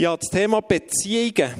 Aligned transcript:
Ja, 0.00 0.16
das 0.16 0.30
Thema 0.30 0.62
Beziehungen. 0.62 1.54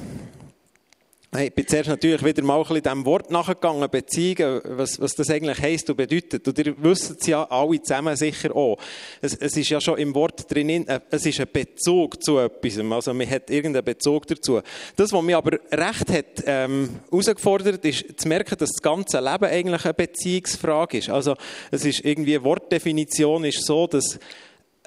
Ich 1.37 1.53
bin 1.53 1.67
zuerst 1.67 1.89
natürlich 1.89 2.25
wieder 2.25 2.41
mal 2.41 2.57
ein 2.57 2.63
bisschen 2.63 2.81
dem 2.81 3.05
Wort 3.05 3.29
nachgegangen, 3.29 3.87
Beziehungen, 3.87 4.61
was, 4.65 4.99
was 4.99 5.13
das 5.13 5.29
eigentlich 5.29 5.61
heisst 5.61 5.91
und 5.91 5.97
bedeutet. 5.97 6.47
Und 6.47 6.57
ihr 6.57 6.73
wisst 6.81 7.21
es 7.21 7.27
ja 7.27 7.43
alle 7.43 7.79
zusammen 7.83 8.15
sicher 8.15 8.55
auch. 8.55 8.79
Es, 9.21 9.35
es 9.35 9.55
ist 9.57 9.69
ja 9.69 9.79
schon 9.79 9.99
im 9.99 10.15
Wort 10.15 10.51
drin, 10.51 10.87
äh, 10.87 11.01
es 11.11 11.23
ist 11.27 11.39
ein 11.39 11.49
Bezug 11.53 12.23
zu 12.23 12.39
etwas. 12.39 12.79
Also 12.79 13.13
man 13.13 13.29
hat 13.29 13.51
irgendeinen 13.51 13.85
Bezug 13.85 14.25
dazu. 14.25 14.59
Das, 14.95 15.13
was 15.13 15.21
mich 15.21 15.35
aber 15.35 15.59
recht 15.71 16.09
hat 16.09 16.43
ähm, 16.47 16.89
herausgefordert, 17.11 17.85
ist 17.85 18.19
zu 18.19 18.27
merken, 18.27 18.57
dass 18.57 18.71
das 18.71 18.81
ganze 18.81 19.19
Leben 19.19 19.45
eigentlich 19.45 19.85
eine 19.85 19.93
Beziehungsfrage 19.93 20.97
ist. 20.97 21.11
Also 21.11 21.35
es 21.69 21.85
ist 21.85 22.03
irgendwie, 22.03 22.43
Wortdefinition 22.43 23.45
ist 23.45 23.63
so, 23.63 23.85
dass 23.85 24.17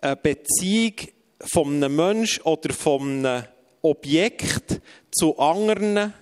eine 0.02 0.16
Beziehung 0.16 0.94
von 1.44 1.74
einem 1.74 1.96
Mensch 1.96 2.40
oder 2.44 2.72
von 2.72 3.24
einem 3.24 3.44
Objekt 3.82 4.80
zu 5.10 5.38
anderen 5.38 6.12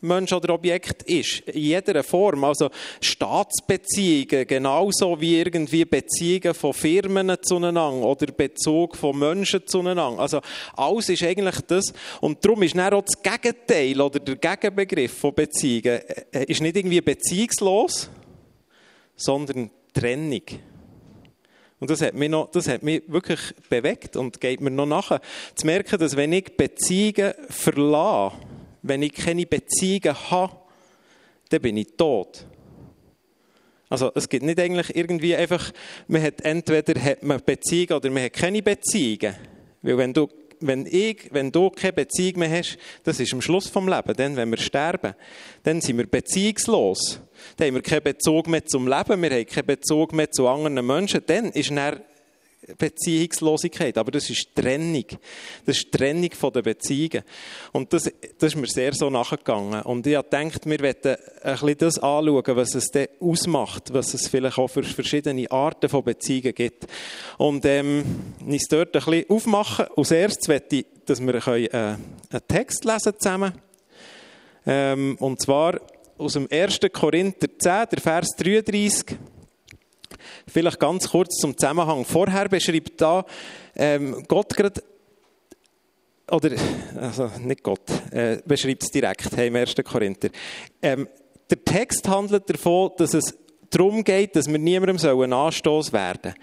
Mensch 0.00 0.32
oder 0.32 0.54
Objekt 0.54 1.02
ist. 1.04 1.40
In 1.48 1.60
jeder 1.60 2.02
Form. 2.02 2.44
Also 2.44 2.70
Staatsbeziehungen, 3.00 4.46
genauso 4.46 5.20
wie 5.20 5.38
irgendwie 5.38 5.84
Beziehungen 5.84 6.54
von 6.54 6.72
Firmen 6.72 7.36
zueinander 7.42 7.92
oder 7.92 8.26
Bezug 8.26 8.96
von 8.96 9.18
Menschen 9.18 9.66
zueinander. 9.66 10.20
Also 10.20 10.40
alles 10.76 11.08
ist 11.08 11.22
eigentlich 11.22 11.60
das. 11.66 11.92
Und 12.20 12.44
darum 12.44 12.62
ist 12.62 12.76
dann 12.76 12.94
auch 12.94 13.04
das 13.04 13.20
Gegenteil 13.20 14.00
oder 14.00 14.20
der 14.20 14.36
Gegenbegriff 14.36 15.18
von 15.18 15.34
Beziehungen 15.34 16.00
äh, 16.32 16.44
ist 16.44 16.62
nicht 16.62 16.76
irgendwie 16.76 17.00
beziehungslos, 17.00 18.08
sondern 19.16 19.70
Trennung. 19.92 20.42
Und 21.80 21.90
das 21.90 22.00
hat 22.00 22.14
mich, 22.14 22.28
noch, 22.28 22.50
das 22.50 22.68
hat 22.68 22.82
mich 22.82 23.02
wirklich 23.06 23.40
bewegt 23.68 24.16
und 24.16 24.40
geht 24.40 24.60
mir 24.60 24.70
noch 24.70 24.86
nachher. 24.86 25.20
Zu 25.54 25.66
merken, 25.66 25.98
dass 25.98 26.16
wenn 26.16 26.32
ich 26.32 26.56
Beziehungen 26.56 27.34
verlasse, 27.48 28.36
wenn 28.82 29.02
ich 29.02 29.12
keine 29.12 29.46
Beziehungen 29.46 30.30
habe, 30.30 30.56
dann 31.50 31.62
bin 31.62 31.76
ich 31.76 31.96
tot. 31.96 32.46
Also 33.88 34.12
es 34.14 34.28
gibt 34.28 34.44
nicht 34.44 34.60
eigentlich 34.60 34.94
irgendwie 34.94 35.34
einfach, 35.34 35.72
man 36.08 36.22
hat 36.22 36.42
entweder 36.42 37.00
hat 37.02 37.22
man 37.22 37.40
Beziehungen 37.44 37.92
oder 37.92 38.10
man 38.10 38.24
hat 38.24 38.32
keine 38.34 38.62
Beziehungen. 38.62 39.34
Weil 39.82 39.96
wenn 39.96 40.12
du, 40.12 40.28
wenn 40.60 40.86
ich, 40.86 41.28
wenn 41.32 41.52
du 41.52 41.70
keine 41.70 41.92
Beziehung 41.92 42.40
mehr 42.40 42.50
hast, 42.50 42.78
das 43.04 43.20
ist 43.20 43.32
am 43.32 43.40
Schluss 43.40 43.68
vom 43.68 43.88
Leben, 43.88 44.14
dann, 44.16 44.36
wenn 44.36 44.50
wir 44.50 44.58
sterben, 44.58 45.14
dann 45.62 45.80
sind 45.80 45.98
wir 45.98 46.06
beziehungslos. 46.06 47.20
Dann 47.56 47.68
haben 47.68 47.74
wir 47.74 47.82
keinen 47.82 48.02
Bezug 48.02 48.48
mehr 48.48 48.64
zum 48.64 48.86
Leben, 48.88 49.22
wir 49.22 49.30
haben 49.30 49.46
keinen 49.46 49.66
Bezug 49.66 50.12
mehr 50.12 50.30
zu 50.30 50.48
anderen 50.48 50.86
Menschen. 50.86 51.22
Dann 51.26 51.46
ist 51.46 51.70
dann 51.70 52.00
Beziehungslosigkeit, 52.76 53.96
aber 53.96 54.10
das 54.10 54.28
ist 54.30 54.54
Trennung. 54.54 55.04
Das 55.64 55.78
ist 55.78 55.92
Trennung 55.92 56.30
von 56.32 56.52
den 56.52 56.62
Beziehungen. 56.62 57.22
Und 57.72 57.92
das, 57.92 58.10
das 58.38 58.54
ist 58.54 58.56
mir 58.56 58.66
sehr 58.66 58.92
so 58.92 59.10
nachgegangen. 59.10 59.82
Und 59.82 60.06
ich 60.06 60.16
habe 60.16 60.28
gedacht, 60.28 60.66
wir 60.66 60.78
wollen 60.80 60.94
ein 61.42 61.52
bisschen 61.52 61.78
das 61.78 61.98
anschauen, 61.98 62.56
was 62.56 62.74
es 62.74 62.90
denn 62.90 63.08
ausmacht, 63.20 63.92
was 63.92 64.14
es 64.14 64.28
vielleicht 64.28 64.58
auch 64.58 64.68
für 64.68 64.82
verschiedene 64.82 65.50
Arten 65.50 65.88
von 65.88 66.04
Beziehungen 66.04 66.54
gibt. 66.54 66.86
Und 67.38 67.64
ähm, 67.64 68.04
uns 68.44 68.66
dort 68.68 68.94
ein 68.96 69.04
bisschen 69.04 69.30
aufmachen. 69.30 69.86
Als 69.96 70.10
erstes 70.10 70.48
möchte 70.48 70.76
ich, 70.76 70.86
dass 71.06 71.20
wir 71.20 71.46
einen, 71.46 71.66
äh, 71.66 71.76
einen 72.30 72.48
Text 72.48 72.84
lesen 72.84 73.14
zusammen. 73.18 73.52
Ähm, 74.66 75.16
und 75.20 75.40
zwar 75.40 75.80
aus 76.18 76.34
dem 76.34 76.48
1. 76.50 76.80
Korinther 76.92 77.48
10, 77.58 77.86
der 77.92 78.00
Vers 78.00 78.28
33. 78.36 79.16
Vielleicht 80.46 80.80
ganz 80.80 81.10
kurz 81.10 81.36
zum 81.36 81.56
Zusammenhang. 81.56 82.04
Vorher 82.04 82.48
beschreibt 82.48 83.00
da 83.00 83.24
ähm, 83.76 84.24
Gott 84.28 84.54
gerade, 84.56 84.82
oder, 86.30 86.50
also 86.96 87.30
nicht 87.40 87.62
Gott, 87.62 87.90
äh, 88.10 88.38
beschreibt 88.44 88.82
es 88.82 88.90
direkt, 88.90 89.36
hey, 89.36 89.48
im 89.48 89.56
1. 89.56 89.74
Korinther. 89.84 90.30
Ähm, 90.82 91.08
der 91.50 91.64
Text 91.64 92.06
handelt 92.08 92.50
davon, 92.50 92.90
dass 92.98 93.14
es 93.14 93.36
darum 93.70 94.04
geht, 94.04 94.36
dass 94.36 94.48
wir 94.48 94.58
niemandem 94.58 94.98
einen 94.98 95.32
Anstoß 95.32 95.92
werden 95.92 96.34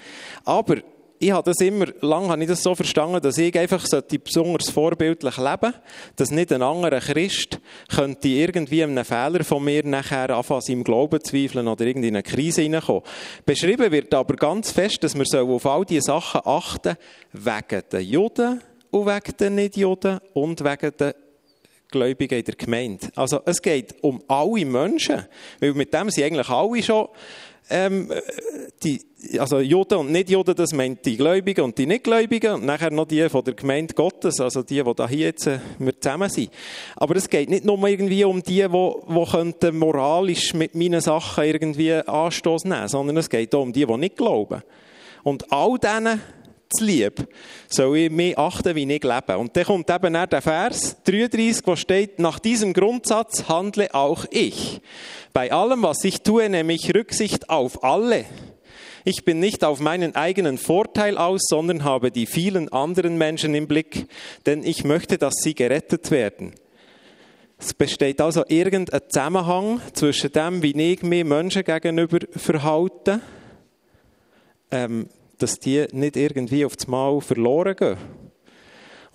Aber 0.43 0.77
ich 1.19 1.31
habe 1.31 1.49
das 1.49 1.65
immer, 1.65 1.87
lange 2.01 2.29
habe 2.29 2.41
ich 2.41 2.47
das 2.49 2.61
so 2.61 2.75
verstanden, 2.75 3.21
dass 3.21 3.37
ich 3.37 3.57
einfach 3.57 3.83
besonders 4.23 4.69
vorbildlich 4.69 5.37
leben 5.37 5.57
sollte, 5.61 5.81
dass 6.15 6.31
nicht 6.31 6.51
ein 6.51 6.61
anderer 6.61 6.99
Christ 6.99 7.59
könnte 7.93 8.27
irgendwie 8.27 8.83
einen 8.83 9.05
Fehler 9.05 9.43
von 9.43 9.63
mir 9.63 9.85
nachher 9.85 10.29
anfangen, 10.29 10.63
im 10.67 10.83
Glauben 10.83 11.23
zweifeln 11.23 11.67
oder 11.67 11.85
in 11.85 12.03
eine 12.03 12.23
Krise 12.23 12.61
hineinkommen. 12.63 13.03
Beschrieben 13.45 13.91
wird 13.91 14.13
aber 14.13 14.35
ganz 14.35 14.71
fest, 14.71 15.03
dass 15.03 15.15
wir 15.15 15.43
auf 15.43 15.65
all 15.65 15.85
diese 15.85 16.01
Sachen 16.01 16.41
achten, 16.43 16.97
wegen 17.31 17.83
den 17.91 18.01
Juden 18.01 18.61
und 18.91 19.05
wegen 19.05 19.37
den 19.37 19.55
Nicht-Juden 19.55 20.19
und 20.33 20.63
wegen 20.63 20.97
den 20.97 21.13
Gläubigen 21.91 22.39
in 22.39 22.45
der 22.45 22.55
Gemeinde. 22.55 23.07
Also 23.15 23.41
es 23.45 23.61
geht 23.61 23.95
um 24.03 24.21
alle 24.27 24.65
Menschen, 24.65 25.25
weil 25.59 25.73
mit 25.73 25.93
dem 25.93 26.09
sind 26.09 26.25
eigentlich 26.25 26.49
alle 26.49 26.83
schon 26.83 27.07
ähm, 27.69 28.11
die, 28.83 29.01
also 29.39 29.59
Juden 29.59 29.97
und 29.99 30.11
Nicht-Juden, 30.11 30.55
das 30.55 30.73
meint 30.73 31.05
die 31.05 31.17
Gläubigen 31.17 31.61
und 31.61 31.77
die 31.77 31.87
Nichtgläubigen 31.87 32.53
und 32.55 32.65
nachher 32.65 32.91
noch 32.91 33.07
die 33.07 33.27
von 33.29 33.43
der 33.43 33.55
Gemeinde 33.55 33.93
Gottes, 33.93 34.39
also 34.39 34.61
die, 34.61 34.83
die 34.83 34.93
da 34.95 35.07
hier 35.07 35.27
jetzt 35.27 35.47
äh, 35.47 35.59
wir 35.79 35.99
zusammen 35.99 36.29
sind. 36.29 36.51
Aber 36.95 37.15
es 37.15 37.29
geht 37.29 37.49
nicht 37.49 37.65
nur 37.65 37.87
irgendwie 37.87 38.23
um 38.23 38.43
die, 38.43 38.61
die, 38.61 38.67
die 38.67 39.31
könnten 39.31 39.77
moralisch 39.77 40.53
mit 40.53 40.75
meinen 40.75 41.01
Sachen 41.01 41.43
irgendwie 41.43 41.93
Anstoß 41.93 42.65
nehmen, 42.65 42.87
sondern 42.87 43.17
es 43.17 43.29
geht 43.29 43.53
auch 43.55 43.63
um 43.63 43.73
die, 43.73 43.85
die 43.85 43.97
nicht 43.97 44.17
glauben. 44.17 44.61
Und 45.23 45.51
all 45.51 45.79
denen 45.79 46.21
zu 46.69 46.83
lieb, 46.83 47.27
soll 47.67 47.97
ich 47.97 48.11
mich 48.11 48.37
achten, 48.37 48.75
wie 48.75 48.91
ich 48.91 49.03
lebe. 49.03 49.37
Und 49.37 49.55
dann 49.55 49.65
kommt 49.65 49.89
eben 49.89 50.13
der 50.13 50.41
Vers 50.41 50.97
33, 51.03 51.65
wo 51.65 51.75
steht, 51.75 52.19
nach 52.19 52.39
diesem 52.39 52.73
Grundsatz 52.73 53.47
handle 53.47 53.93
auch 53.93 54.25
ich. 54.31 54.81
Bei 55.33 55.51
allem, 55.51 55.83
was 55.83 56.03
ich 56.03 56.21
tue, 56.21 56.49
nehme 56.49 56.73
ich 56.73 56.93
Rücksicht 56.93 57.49
auf 57.49 57.83
alle. 57.83 58.25
Ich 59.03 59.23
bin 59.23 59.39
nicht 59.39 59.63
auf 59.63 59.79
meinen 59.79 60.15
eigenen 60.15 60.57
Vorteil 60.57 61.17
aus, 61.17 61.41
sondern 61.47 61.83
habe 61.83 62.09
die 62.09 62.25
vielen 62.25 62.69
anderen 62.69 63.17
Menschen 63.17 63.53
im 63.53 63.67
Blick, 63.67 64.07
denn 64.47 64.63
ich 64.63 64.83
möchte, 64.83 65.19
dass 65.19 65.35
sie 65.35 65.53
gerettet 65.53 66.09
werden. 66.09 66.53
Es 67.59 67.73
besteht 67.73 68.19
also 68.19 68.43
irgendein 68.47 69.01
Zusammenhang 69.07 69.79
zwischen 69.93 70.31
dem, 70.31 70.61
wie 70.61 70.91
ich 70.91 71.03
mich 71.03 71.23
Menschen 71.23 71.63
gegenüber 71.63 72.19
verhalte, 72.31 73.21
ähm, 74.71 75.07
dass 75.37 75.59
die 75.59 75.85
nicht 75.91 76.17
irgendwie 76.17 76.65
auf 76.65 76.75
das 76.75 76.87
Mal 76.87 77.19
verloren 77.21 77.75
gehen. 77.75 77.97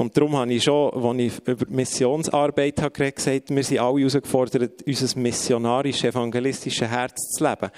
Und 0.00 0.16
darum 0.16 0.34
habe 0.34 0.50
ich 0.54 0.64
schon, 0.64 0.94
als 0.94 1.18
ich 1.18 1.46
über 1.46 1.66
die 1.66 1.74
Missionsarbeit 1.74 2.80
habe 2.80 3.12
gesagt, 3.12 3.50
wir 3.50 3.62
sind 3.62 3.80
alle 3.80 3.98
herausgefordert, 3.98 4.82
unser 4.86 5.18
missionarisches, 5.18 6.04
evangelistisches 6.04 6.88
Herz 6.88 7.32
zu 7.32 7.44
leben. 7.44 7.70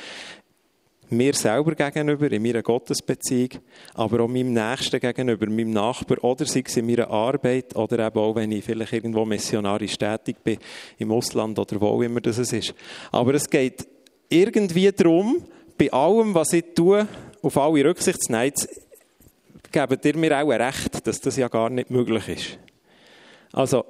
Mir 1.10 1.34
selber 1.34 1.75
gegenüber, 1.75 2.31
in 2.31 2.41
meiner 2.41 2.62
Gottesbeziehung, 2.62 3.50
aber 3.94 4.20
auch 4.20 4.28
meinem 4.28 4.52
Nächsten 4.52 5.00
gegenüber, 5.00 5.47
meinem 5.47 5.72
Nachbar, 5.72 6.22
oder 6.22 6.47
sei 6.47 6.62
es 6.64 6.76
in 6.76 6.86
meiner 6.86 7.10
Arbeit, 7.10 7.75
oder 7.75 8.06
eben 8.06 8.19
auch, 8.19 8.36
wenn 8.36 8.52
ich 8.52 8.64
vielleicht 8.64 8.92
irgendwo 8.92 9.25
missionarisch 9.25 9.98
tätig 9.98 10.36
bin, 10.44 10.58
im 10.98 11.10
Ausland 11.10 11.58
oder 11.58 11.81
wo 11.81 12.00
immer 12.02 12.20
das 12.20 12.38
ist. 12.38 12.72
Aber 13.10 13.34
es 13.34 13.50
geht 13.50 13.84
irgendwie 14.28 14.92
darum, 14.92 15.42
bei 15.76 15.92
allem, 15.92 16.34
was 16.34 16.52
ich 16.52 16.66
tue, 16.76 17.08
auf 17.42 17.58
alle 17.58 17.84
Rücksicht 17.84 18.22
zu 18.22 18.32
nehmen, 18.32 18.53
gebt 19.70 20.04
ihr 20.04 20.16
mir 20.16 20.42
auch 20.42 20.48
recht, 20.48 21.06
dass 21.06 21.20
das 21.20 21.36
ja 21.36 21.48
gar 21.48 21.70
nicht 21.70 21.91
möglich 21.91 22.28
ist. 22.28 22.58
Also, 23.53 23.84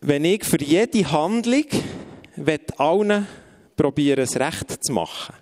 wenn 0.00 0.24
ich 0.24 0.44
für 0.44 0.62
jede 0.62 1.10
Handlung 1.10 1.66
allen 2.76 3.26
probieren, 3.76 4.20
es 4.20 4.38
recht 4.38 4.84
zu 4.84 4.92
machen, 4.92 5.34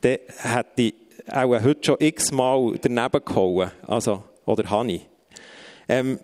dann 0.00 0.18
hätte 0.42 0.82
ich 0.82 0.94
auch 1.30 1.62
heute 1.62 1.84
schon 1.84 1.96
x-mal 1.98 2.78
daneben 2.80 3.24
gehauen. 3.24 3.70
Also, 3.86 4.22
oder 4.44 4.68
habe 4.70 4.92
ich. 4.92 5.06
Ähm, 5.88 6.20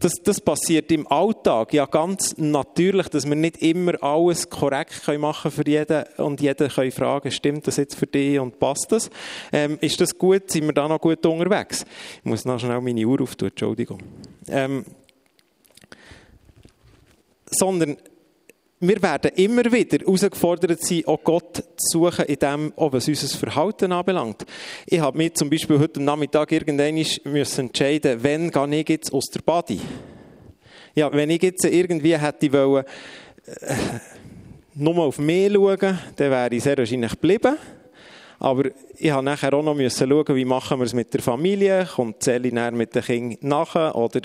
das, 0.00 0.14
das 0.24 0.40
passiert 0.40 0.90
im 0.90 1.06
Alltag 1.06 1.74
ja 1.74 1.84
ganz 1.84 2.34
natürlich, 2.38 3.08
dass 3.08 3.26
wir 3.26 3.36
nicht 3.36 3.58
immer 3.58 4.02
alles 4.02 4.48
korrekt 4.48 5.06
machen 5.18 5.50
können 5.50 5.54
für 5.54 5.70
jeden 5.70 6.04
und 6.16 6.40
jeder 6.40 6.68
kann 6.68 6.90
fragen, 6.90 7.30
stimmt 7.30 7.66
das 7.66 7.76
jetzt 7.76 7.94
für 7.96 8.06
dich 8.06 8.40
und 8.40 8.58
passt 8.58 8.86
das? 8.90 9.10
Ähm, 9.52 9.76
ist 9.82 10.00
das 10.00 10.16
gut? 10.16 10.50
Sind 10.50 10.64
wir 10.64 10.72
da 10.72 10.88
noch 10.88 11.00
gut 11.00 11.24
unterwegs? 11.26 11.84
Ich 12.18 12.24
muss 12.24 12.46
noch 12.46 12.58
schnell 12.58 12.80
meine 12.80 13.04
Uhr 13.04 13.20
auftun, 13.20 13.50
Entschuldigung. 13.50 13.98
Ähm, 14.48 14.86
sondern 17.50 17.98
wir 18.82 19.02
werden 19.02 19.32
immer 19.36 19.70
wieder 19.70 19.98
herausgefordert 19.98 20.82
sein, 20.82 21.04
auch 21.06 21.22
Gott 21.22 21.56
zu 21.76 21.98
suchen, 21.98 22.24
in 22.24 22.36
dem, 22.36 22.72
auch 22.76 22.92
was 22.94 23.08
unser 23.08 23.36
Verhalten 23.36 23.92
anbelangt. 23.92 24.46
Ich 24.86 25.00
habe 25.00 25.18
mir 25.18 25.34
zum 25.34 25.50
Beispiel 25.50 25.78
heute 25.78 26.02
Nachmittag 26.02 26.50
irgendwann 26.52 26.94
müssen 27.24 27.66
entscheiden, 27.66 28.20
wann 28.22 28.50
gehe 28.50 28.80
ich 28.80 28.88
jetzt 28.88 29.12
aus 29.12 29.26
der 29.26 29.42
Body. 29.42 29.80
Ja, 30.94 31.12
wenn 31.12 31.28
ich 31.28 31.42
jetzt 31.42 31.64
irgendwie 31.66 32.16
hätte 32.16 32.50
wollen, 32.54 32.84
äh, 33.44 33.74
nur 34.74 34.96
auf 34.98 35.18
mich 35.18 35.52
schauen, 35.52 35.98
dann 36.16 36.30
wäre 36.30 36.54
ich 36.54 36.62
sehr 36.62 36.78
wahrscheinlich 36.78 37.12
geblieben. 37.12 37.58
Aber 38.38 38.70
ich 38.96 39.10
habe 39.10 39.22
nachher 39.22 39.52
auch 39.52 39.62
noch 39.62 39.74
müssen 39.74 40.08
schauen, 40.08 40.34
wie 40.34 40.46
machen 40.46 40.78
wir 40.78 40.86
es 40.86 40.94
mit 40.94 41.12
der 41.12 41.20
Familie, 41.20 41.86
kommt 41.94 42.22
Sally 42.22 42.50
näher 42.50 42.70
mit 42.70 42.94
den 42.94 43.02
Kindern 43.02 43.38
nachher 43.42 43.94
oder 43.94 44.22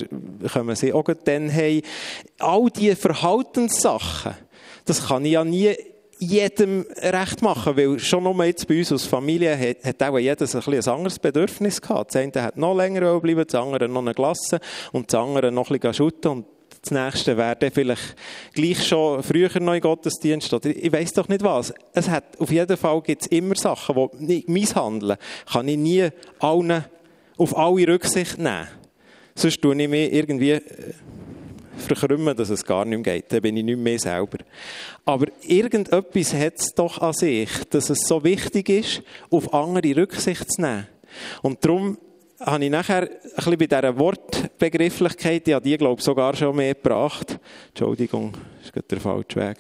kommen 0.54 0.76
sie 0.78 0.94
auch 0.94 1.04
dann 1.26 1.54
heim. 1.54 1.82
All 2.40 2.70
diese 2.70 2.96
Verhaltenssachen, 2.96 4.36
das 4.86 5.08
kann 5.08 5.26
ich 5.26 5.34
ja 5.34 5.44
nie 5.44 5.76
jedem 6.18 6.86
recht 7.02 7.42
machen, 7.42 7.76
weil 7.76 8.00
schon 8.00 8.24
nur 8.24 8.46
jetzt 8.46 8.68
bei 8.68 8.80
uns 8.80 8.92
als 8.92 9.06
Familie 9.06 9.58
hat, 9.58 9.84
hat 9.84 10.04
auch 10.04 10.18
jedes 10.18 10.56
ein, 10.56 10.74
ein 10.74 10.88
anderes 10.88 11.20
Bedürfnis 11.20 11.82
gehabt. 11.82 12.16
Das 12.16 12.22
eine 12.22 12.42
hat 12.42 12.58
noch 12.58 12.76
länger 12.76 13.20
bleiben, 13.20 13.44
das 13.46 13.62
andere 13.62 13.90
noch 13.90 14.02
eine 14.02 14.14
Glasse 14.14 14.60
und 14.92 15.12
das 15.12 15.20
andere 15.20 15.52
noch 15.52 15.70
ein 15.70 15.80
bisschen 15.80 15.94
schütten 15.94 16.32
und 16.32 16.46
das 16.82 16.92
nächste 16.92 17.36
wäre 17.36 17.56
dann 17.56 17.72
vielleicht 17.72 18.16
gleich 18.54 18.88
schon 18.88 19.24
früher 19.24 19.60
noch 19.60 19.74
in 19.74 19.82
Gottesdienst 19.82 20.54
oder 20.54 20.70
ich 20.70 20.92
weiß 20.92 21.14
doch 21.14 21.28
nicht 21.28 21.44
was. 21.44 21.74
Es 21.94 22.08
hat, 22.10 22.40
auf 22.40 22.52
jeden 22.52 22.78
Fall 22.78 23.02
gibt 23.02 23.24
es 23.24 23.28
immer 23.28 23.56
Sachen, 23.56 24.10
die 24.20 24.46
misshandeln. 24.48 25.18
Kann 25.52 25.68
ich 25.68 25.78
nie 25.78 26.10
allen, 26.40 26.86
auf 27.38 27.58
alle 27.58 27.88
Rücksicht 27.88 28.38
nehmen. 28.38 28.68
Sonst 29.34 29.62
tue 29.62 29.82
ich 29.82 29.90
mich 29.90 30.14
irgendwie 30.14 30.52
äh, 30.52 30.62
verkrümmen, 31.78 32.36
dass 32.36 32.50
es 32.50 32.66
gar 32.66 32.86
nicht 32.86 33.06
mehr 33.06 33.16
geht. 33.16 33.32
Dann 33.32 33.42
bin 33.42 33.58
ich 33.58 33.64
nicht 33.64 33.80
mehr 33.80 34.00
selber. 34.00 34.38
Aber 35.06 35.28
irgendetwas 35.42 36.34
hat 36.34 36.60
es 36.60 36.74
doch 36.74 37.00
an 37.00 37.14
sich, 37.14 37.50
dass 37.70 37.90
es 37.90 38.00
so 38.08 38.24
wichtig 38.24 38.70
ist, 38.70 39.02
auf 39.30 39.54
andere 39.54 39.96
Rücksicht 39.96 40.52
zu 40.52 40.62
nehmen. 40.62 40.88
Und 41.42 41.64
darum 41.64 41.98
habe 42.40 42.66
ich 42.66 42.72
nachher 42.72 43.04
ein 43.04 43.10
bisschen 43.36 43.58
bei 43.58 43.68
dieser 43.68 43.98
Wortbegrifflichkeit, 43.98 45.48
die 45.48 45.58
die, 45.62 45.78
glaube 45.78 46.00
ich, 46.00 46.06
sogar 46.06 46.36
schon 46.36 46.56
mehr 46.56 46.74
gebracht. 46.74 47.40
Entschuldigung, 47.70 48.34
das 48.60 48.72
ist 48.76 48.92
der 48.92 49.00
falsche 49.00 49.36
Weg. 49.36 49.58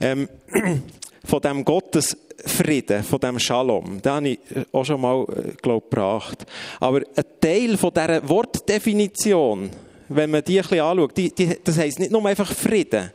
Ähm, 0.00 0.28
von 1.24 1.40
dem 1.40 1.64
Gottesfrieden, 1.64 3.02
von 3.04 3.20
dem 3.20 3.38
Shalom, 3.38 4.02
den 4.02 4.12
habe 4.12 4.28
ich 4.28 4.38
auch 4.72 4.84
schon 4.84 5.00
mal, 5.00 5.22
äh, 5.24 5.52
glaube 5.62 5.84
ich, 5.84 5.90
gebracht. 5.90 6.46
Aber 6.80 6.98
ein 6.98 7.24
Teil 7.40 7.76
von 7.76 7.92
dieser 7.94 8.28
Wortdefinition, 8.28 9.70
wenn 10.08 10.30
man 10.30 10.42
die 10.42 10.58
ein 10.58 10.62
bisschen 10.62 10.80
anschaut, 10.80 11.16
die, 11.16 11.34
die, 11.34 11.58
das 11.62 11.78
heisst 11.78 11.98
nicht 11.98 12.10
nur 12.10 12.24
einfach 12.26 12.52
Frieden, 12.52 13.10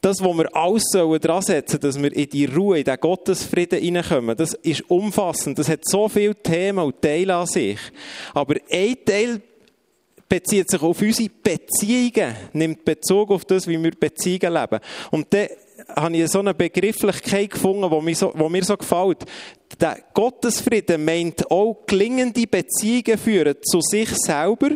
das, 0.00 0.20
was 0.20 0.36
wir 0.36 0.56
alles 0.56 0.84
dran 1.20 1.42
setzen 1.42 1.80
dass 1.80 2.00
wir 2.00 2.12
in 2.14 2.28
die 2.28 2.44
Ruhe, 2.44 2.78
in 2.78 2.84
den 2.84 3.00
Gottesfrieden 3.00 3.80
hineinkommen, 3.80 4.36
das 4.36 4.54
ist 4.54 4.88
umfassend. 4.88 5.58
Das 5.58 5.68
hat 5.68 5.80
so 5.82 6.08
viele 6.08 6.34
Themen 6.36 6.84
und 6.84 7.02
Teile 7.02 7.34
an 7.34 7.46
sich. 7.46 7.78
Aber 8.32 8.54
ein 8.70 8.96
Teil 9.04 9.40
bezieht 10.28 10.70
sich 10.70 10.82
auf 10.82 11.00
unsere 11.00 11.30
Beziehungen, 11.42 12.36
nimmt 12.52 12.84
Bezug 12.84 13.30
auf 13.30 13.44
das, 13.44 13.66
wie 13.66 13.82
wir 13.82 13.92
Beziehungen 13.92 14.52
leben. 14.52 14.78
Und 15.10 15.26
dann 15.30 15.48
habe 15.96 16.16
ich 16.16 16.30
so 16.30 16.40
eine 16.40 16.54
Begrifflichkeit 16.54 17.50
gefunden, 17.50 17.88
die 17.90 18.04
mir 18.04 18.14
so, 18.14 18.32
die 18.32 18.48
mir 18.48 18.64
so 18.64 18.76
gefällt. 18.76 19.24
Der 19.80 19.98
Gottesfrieden 20.12 21.04
meint 21.04 21.50
auch 21.50 21.84
gelingende 21.86 22.46
Beziehungen 22.46 23.18
führen 23.18 23.56
zu 23.62 23.80
sich 23.80 24.10
selber, 24.10 24.70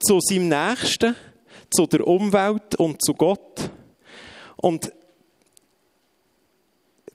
zu 0.00 0.18
seinem 0.20 0.48
Nächsten, 0.48 1.14
zu 1.70 1.86
der 1.86 2.06
Umwelt 2.06 2.74
und 2.76 3.02
zu 3.02 3.14
Gott. 3.14 3.70
Und 4.56 4.92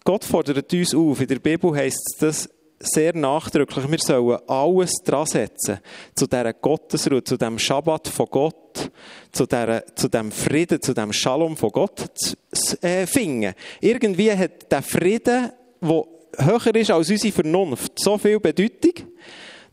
Gott 0.04 0.24
fordert 0.24 0.72
uns 0.72 0.94
auf, 0.94 1.20
in 1.20 1.28
der 1.28 1.40
Bibel 1.40 1.76
heißt 1.76 2.18
das 2.20 2.50
sehr 2.80 3.16
nachdrücklich, 3.16 3.90
wir 3.90 4.00
sollen 4.00 4.40
alles 4.48 4.92
dran 5.04 5.26
setzen, 5.26 5.80
zu 6.14 6.28
dieser 6.28 6.54
Gottesruhe, 6.54 7.24
zu 7.24 7.38
dem 7.38 7.58
Schabbat 7.58 8.08
von 8.08 8.28
Gott, 8.30 8.92
zu, 9.32 9.46
dieser, 9.46 9.84
zu 9.96 10.08
dem 10.08 10.32
Frieden, 10.32 10.82
zu 10.82 10.94
dem 10.94 11.12
Shalom 11.12 11.58
von 11.58 11.72
Gott 11.72 12.06
zu 12.16 12.84
äh, 12.84 13.08
finden. 13.08 13.54
Irgendwie 13.82 14.32
hat 14.32 14.72
der 14.72 14.82
Frieden, 14.82 15.52
der 15.82 16.06
höher 16.38 16.76
ist 16.76 16.92
als 16.92 17.10
unsere 17.10 17.34
Vernunft, 17.34 17.98
so 17.98 18.18
viel 18.18 18.40
Bedeutung, 18.40 19.08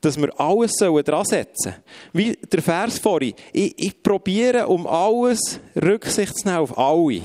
dass 0.03 0.21
wir 0.21 0.39
alles 0.39 0.73
dran 0.73 1.25
setzen 1.25 1.55
sollen. 1.55 1.77
Wie 2.13 2.39
der 2.53 2.63
Vers 2.63 2.99
vorhin. 2.99 3.35
Ich, 3.53 3.75
ich 3.79 4.03
probiere, 4.03 4.67
um 4.67 4.87
alles 4.87 5.59
Rücksicht 5.75 6.37
zu 6.37 6.49
nehmen 6.49 6.61
auf 6.61 6.77
alle 6.77 7.23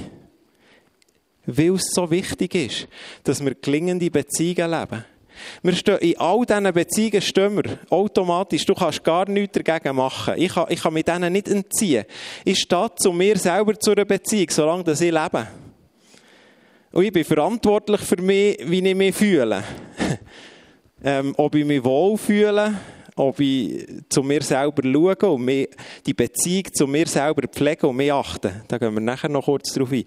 weil 1.47 1.75
es 1.75 1.89
so 1.94 2.12
wichtig 2.12 2.53
ist, 2.56 2.88
dass 3.24 3.44
wir 3.44 3.56
gelingende 3.56 4.12
Beziehungen 4.12 4.69
leben. 4.69 5.06
Wir 5.62 5.75
stehen, 5.75 5.97
in 6.00 6.18
all 6.18 6.45
diesen 6.45 6.74
Beziehungen 6.74 7.21
stehen 7.21 7.56
wir 7.56 7.79
automatisch. 7.89 8.65
Du 8.65 8.74
kannst 8.74 9.03
gar 9.03 9.29
nichts 9.29 9.57
dagegen 9.57 9.95
machen. 9.95 10.33
Ich 10.38 10.53
kann, 10.53 10.65
ich 10.69 10.81
kann 10.81 10.94
mit 10.94 11.07
denen 11.07 11.31
nicht 11.31 11.47
entziehen. 11.47 12.06
Ich 12.44 12.59
stehe 12.59 12.89
zu 12.95 13.13
mir 13.13 13.38
selber 13.38 13.79
zu 13.79 13.91
einer 13.91 14.06
Beziehung, 14.06 14.50
solange 14.50 14.91
ich 14.91 15.00
lebe. 15.00 15.47
Und 16.91 17.03
ich 17.03 17.13
bin 17.13 17.24
verantwortlich 17.24 18.01
für 18.01 18.21
mich, 18.21 18.59
wie 18.65 18.85
ich 18.85 18.95
mich 18.95 19.15
fühle. 19.15 19.63
Ähm, 21.07 21.33
ob 21.38 21.56
ich 21.56 21.63
mich 21.63 21.81
wohlfühle, 21.86 22.74
ob 23.15 23.39
ich 23.39 23.88
zu 24.09 24.24
mir 24.24 24.42
selber 24.44 24.83
schaue 24.83 25.31
und 25.31 25.45
mich, 25.45 25.69
die 26.06 26.13
Beziehung 26.13 26.65
zu 26.74 26.86
mir 26.86 27.07
selber 27.07 27.48
pflege 27.48 27.88
und 27.88 27.95
mich 27.95 28.12
achte. 28.12 28.63
Da 28.68 28.77
gehen 28.77 28.94
wir 28.94 29.00
nachher 29.00 29.30
noch 29.30 29.45
kurz 29.45 29.74
drauf 29.74 29.94
ein. 29.94 30.04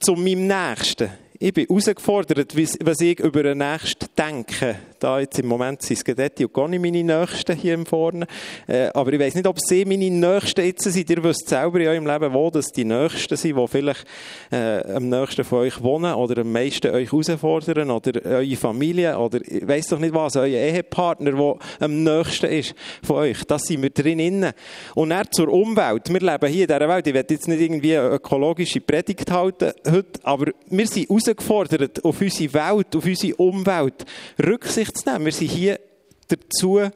Zu 0.00 0.14
meinem 0.14 0.46
Nächsten. 0.46 1.10
Ich 1.38 1.52
bin 1.52 1.66
herausgefordert, 1.66 2.56
was 2.56 3.00
ich 3.00 3.20
über 3.20 3.42
den 3.42 3.58
Nächsten 3.58 4.06
denke. 4.16 4.76
Da 4.98 5.20
jetzt 5.20 5.38
im 5.38 5.46
Moment 5.46 5.82
sind 5.82 5.98
es 5.98 6.04
Gedetti 6.04 6.44
und 6.44 6.52
gar 6.52 6.68
nicht 6.68 6.80
meine 6.80 7.02
Nächsten 7.02 7.56
hier 7.56 7.78
vorne. 7.86 8.26
Äh, 8.66 8.88
aber 8.94 9.12
ich 9.12 9.20
weiß 9.20 9.34
nicht, 9.34 9.46
ob 9.46 9.58
sie 9.60 9.84
meine 9.84 10.10
Nächsten 10.10 10.64
jetzt 10.64 10.84
sind. 10.84 11.08
Ihr 11.10 11.22
wisst 11.22 11.48
selber 11.48 11.80
in 11.80 11.88
eurem 11.88 12.06
Leben, 12.06 12.32
wo 12.32 12.50
das 12.50 12.72
die 12.72 12.84
Nächsten 12.84 13.36
sind, 13.36 13.56
die 13.56 13.68
vielleicht 13.68 14.04
äh, 14.50 14.80
am 14.92 15.08
nächsten 15.08 15.44
von 15.44 15.60
euch 15.60 15.82
wohnen 15.82 16.14
oder 16.14 16.40
am 16.40 16.52
meisten 16.52 16.90
euch 16.90 17.12
herausfordern 17.12 17.90
oder 17.90 18.24
eure 18.24 18.56
Familie 18.56 19.18
oder 19.18 19.40
ich 19.46 19.66
weiß 19.66 19.88
doch 19.88 19.98
nicht 19.98 20.14
was, 20.14 20.36
euer 20.36 20.46
Ehepartner, 20.46 21.32
der 21.32 21.56
am 21.80 22.02
nächsten 22.02 22.46
ist 22.46 22.74
von 23.02 23.16
euch. 23.16 23.44
Das 23.44 23.62
sind 23.62 23.82
wir 23.82 23.90
drin 23.90 24.18
innen. 24.18 24.52
Und 24.94 25.10
dann 25.10 25.26
zur 25.30 25.48
Umwelt. 25.48 26.12
Wir 26.12 26.20
leben 26.20 26.48
hier 26.48 26.62
in 26.62 26.68
dieser 26.68 26.88
Welt. 26.88 27.06
Ich 27.06 27.14
werde 27.14 27.34
jetzt 27.34 27.48
nicht 27.48 27.60
irgendwie 27.60 27.96
eine 27.96 28.08
ökologische 28.08 28.80
Predigt 28.80 29.30
halten 29.30 29.72
heute, 29.88 30.20
aber 30.22 30.52
wir 30.68 30.86
sind 30.86 31.08
herausgefordert, 31.08 32.04
auf 32.04 32.20
unsere 32.20 32.54
Welt, 32.54 32.96
auf 32.96 33.04
unsere 33.04 33.36
Umwelt 33.36 34.04
Rücksicht 34.44 34.87
zu 34.92 35.10
nehmen. 35.10 35.24
Wir 35.24 35.32
sind 35.32 35.50
hier 35.50 35.80
dazu 36.28 36.90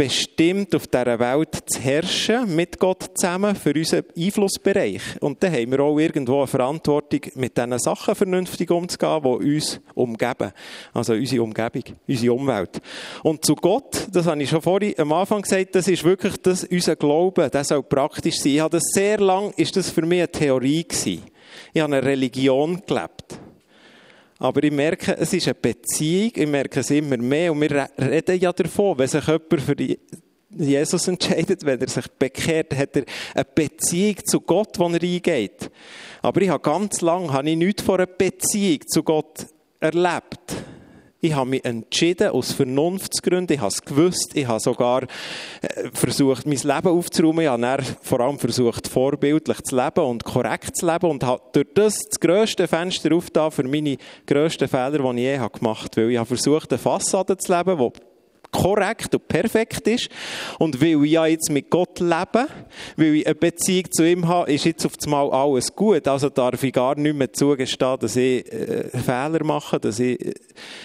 bestimmt, 0.00 0.74
auf 0.74 0.86
dieser 0.86 1.18
Welt 1.18 1.58
zu 1.66 1.78
herrschen, 1.78 2.56
mit 2.56 2.78
Gott 2.78 3.10
zusammen, 3.14 3.54
für 3.54 3.74
unseren 3.74 4.04
Einflussbereich. 4.16 5.02
Und 5.20 5.42
dann 5.42 5.52
haben 5.52 5.70
wir 5.70 5.80
auch 5.80 5.98
irgendwo 5.98 6.38
eine 6.38 6.46
Verantwortung, 6.46 7.20
mit 7.34 7.54
diesen 7.54 7.78
Sachen 7.78 8.14
vernünftig 8.14 8.70
umzugehen, 8.70 9.20
die 9.22 9.56
uns 9.56 9.78
umgeben. 9.94 10.52
Also 10.94 11.12
unsere 11.12 11.42
Umgebung, 11.42 11.82
unsere 12.08 12.32
Umwelt. 12.32 12.80
Und 13.22 13.44
zu 13.44 13.54
Gott, 13.54 14.06
das 14.10 14.24
habe 14.24 14.42
ich 14.42 14.48
schon 14.48 14.62
vorhin 14.62 14.94
am 14.96 15.12
Anfang 15.12 15.42
gesagt, 15.42 15.74
das 15.74 15.86
ist 15.86 16.02
wirklich 16.02 16.38
das, 16.38 16.64
unser 16.64 16.96
Glaube, 16.96 17.50
das 17.50 17.68
soll 17.68 17.82
praktisch 17.82 18.38
sein. 18.38 18.52
Ich 18.52 18.60
habe 18.60 18.78
das 18.78 18.84
sehr 18.94 19.20
lang, 19.20 19.52
ist 19.58 19.76
das 19.76 19.90
für 19.90 20.06
mich 20.06 20.20
eine 20.20 20.32
Theorie 20.32 20.82
gewesen. 20.82 21.24
Ich 21.74 21.82
habe 21.82 21.94
eine 21.94 22.06
Religion 22.06 22.80
gelebt. 22.86 23.38
Aber 24.40 24.64
ich 24.64 24.72
merke, 24.72 25.14
es 25.18 25.34
ist 25.34 25.46
eine 25.48 25.54
Beziehung, 25.54 26.32
ich 26.34 26.46
merke 26.46 26.80
es 26.80 26.90
immer 26.90 27.18
mehr 27.18 27.52
und 27.52 27.60
wir 27.60 27.90
reden 27.98 28.40
ja 28.40 28.50
davon, 28.50 28.98
wenn 28.98 29.06
sich 29.06 29.26
jemand 29.26 29.60
für 29.60 29.76
Jesus 30.56 31.08
entscheidet, 31.08 31.62
wenn 31.62 31.78
er 31.78 31.88
sich 31.88 32.06
bekehrt, 32.18 32.74
hat 32.74 32.96
er 32.96 33.04
eine 33.34 33.44
Beziehung 33.44 34.16
zu 34.24 34.40
Gott, 34.40 34.78
die 34.78 34.80
er 34.80 35.34
eingeht. 35.34 35.70
Aber 36.22 36.40
ich 36.40 36.48
habe 36.48 36.62
ganz 36.62 37.02
lange 37.02 37.30
habe 37.30 37.50
ich 37.50 37.56
nichts 37.56 37.82
von 37.82 37.96
einer 37.96 38.06
Beziehung 38.06 38.80
zu 38.88 39.02
Gott 39.02 39.46
erlebt. 39.78 40.59
Ich 41.22 41.34
habe 41.34 41.50
mich 41.50 41.64
entschieden, 41.66 42.30
aus 42.30 42.52
Vernunftsgründen. 42.52 43.54
Ich 43.54 43.60
habe 43.60 43.68
es 43.68 43.82
gewusst. 43.82 44.30
Ich 44.34 44.46
habe 44.46 44.58
sogar 44.58 45.02
äh, 45.02 45.90
versucht, 45.92 46.46
mein 46.46 46.56
Leben 46.56 46.88
aufzuräumen. 46.88 47.44
Ich 47.44 47.48
habe 47.48 47.82
vor 48.00 48.20
allem 48.20 48.38
versucht, 48.38 48.88
vorbildlich 48.88 49.60
zu 49.64 49.76
leben 49.76 50.04
und 50.04 50.24
korrekt 50.24 50.76
zu 50.76 50.86
leben 50.86 51.10
und 51.10 51.22
habe 51.22 51.42
durch 51.52 51.66
das 51.74 51.98
das 52.10 52.20
grösste 52.20 52.66
Fenster 52.66 53.14
aufgetan 53.14 53.50
für 53.50 53.64
meine 53.64 53.98
grössten 54.26 54.66
Fehler, 54.66 55.12
die 55.12 55.20
ich 55.20 55.26
je 55.26 55.36
gemacht 55.36 55.96
habe. 55.96 56.06
Weil 56.06 56.10
ich 56.10 56.18
habe 56.18 56.26
versucht, 56.26 56.72
eine 56.72 56.78
Fassade 56.78 57.36
zu 57.36 57.54
leben, 57.54 57.78
die 57.78 58.09
korrekt 58.50 59.14
und 59.14 59.28
perfekt 59.28 59.86
ist. 59.88 60.08
Und 60.58 60.80
weil 60.80 61.04
ich 61.04 61.12
ja 61.12 61.26
jetzt 61.26 61.50
mit 61.50 61.70
Gott 61.70 62.00
lebe, 62.00 62.46
weil 62.96 63.14
ich 63.14 63.26
eine 63.26 63.34
Beziehung 63.34 63.90
zu 63.90 64.08
ihm 64.08 64.28
habe, 64.28 64.52
ist 64.52 64.64
jetzt 64.64 64.84
auf 64.86 64.92
einmal 65.04 65.30
alles 65.30 65.74
gut. 65.74 66.06
Also 66.08 66.28
darf 66.28 66.62
ich 66.62 66.72
gar 66.72 66.96
nicht 66.96 67.16
mehr 67.16 67.32
zugestehen, 67.32 67.98
dass 67.98 68.16
ich 68.16 68.50
äh, 68.52 68.88
Fehler 68.88 69.44
mache, 69.44 69.80
dass 69.80 69.98
ich 69.98 70.20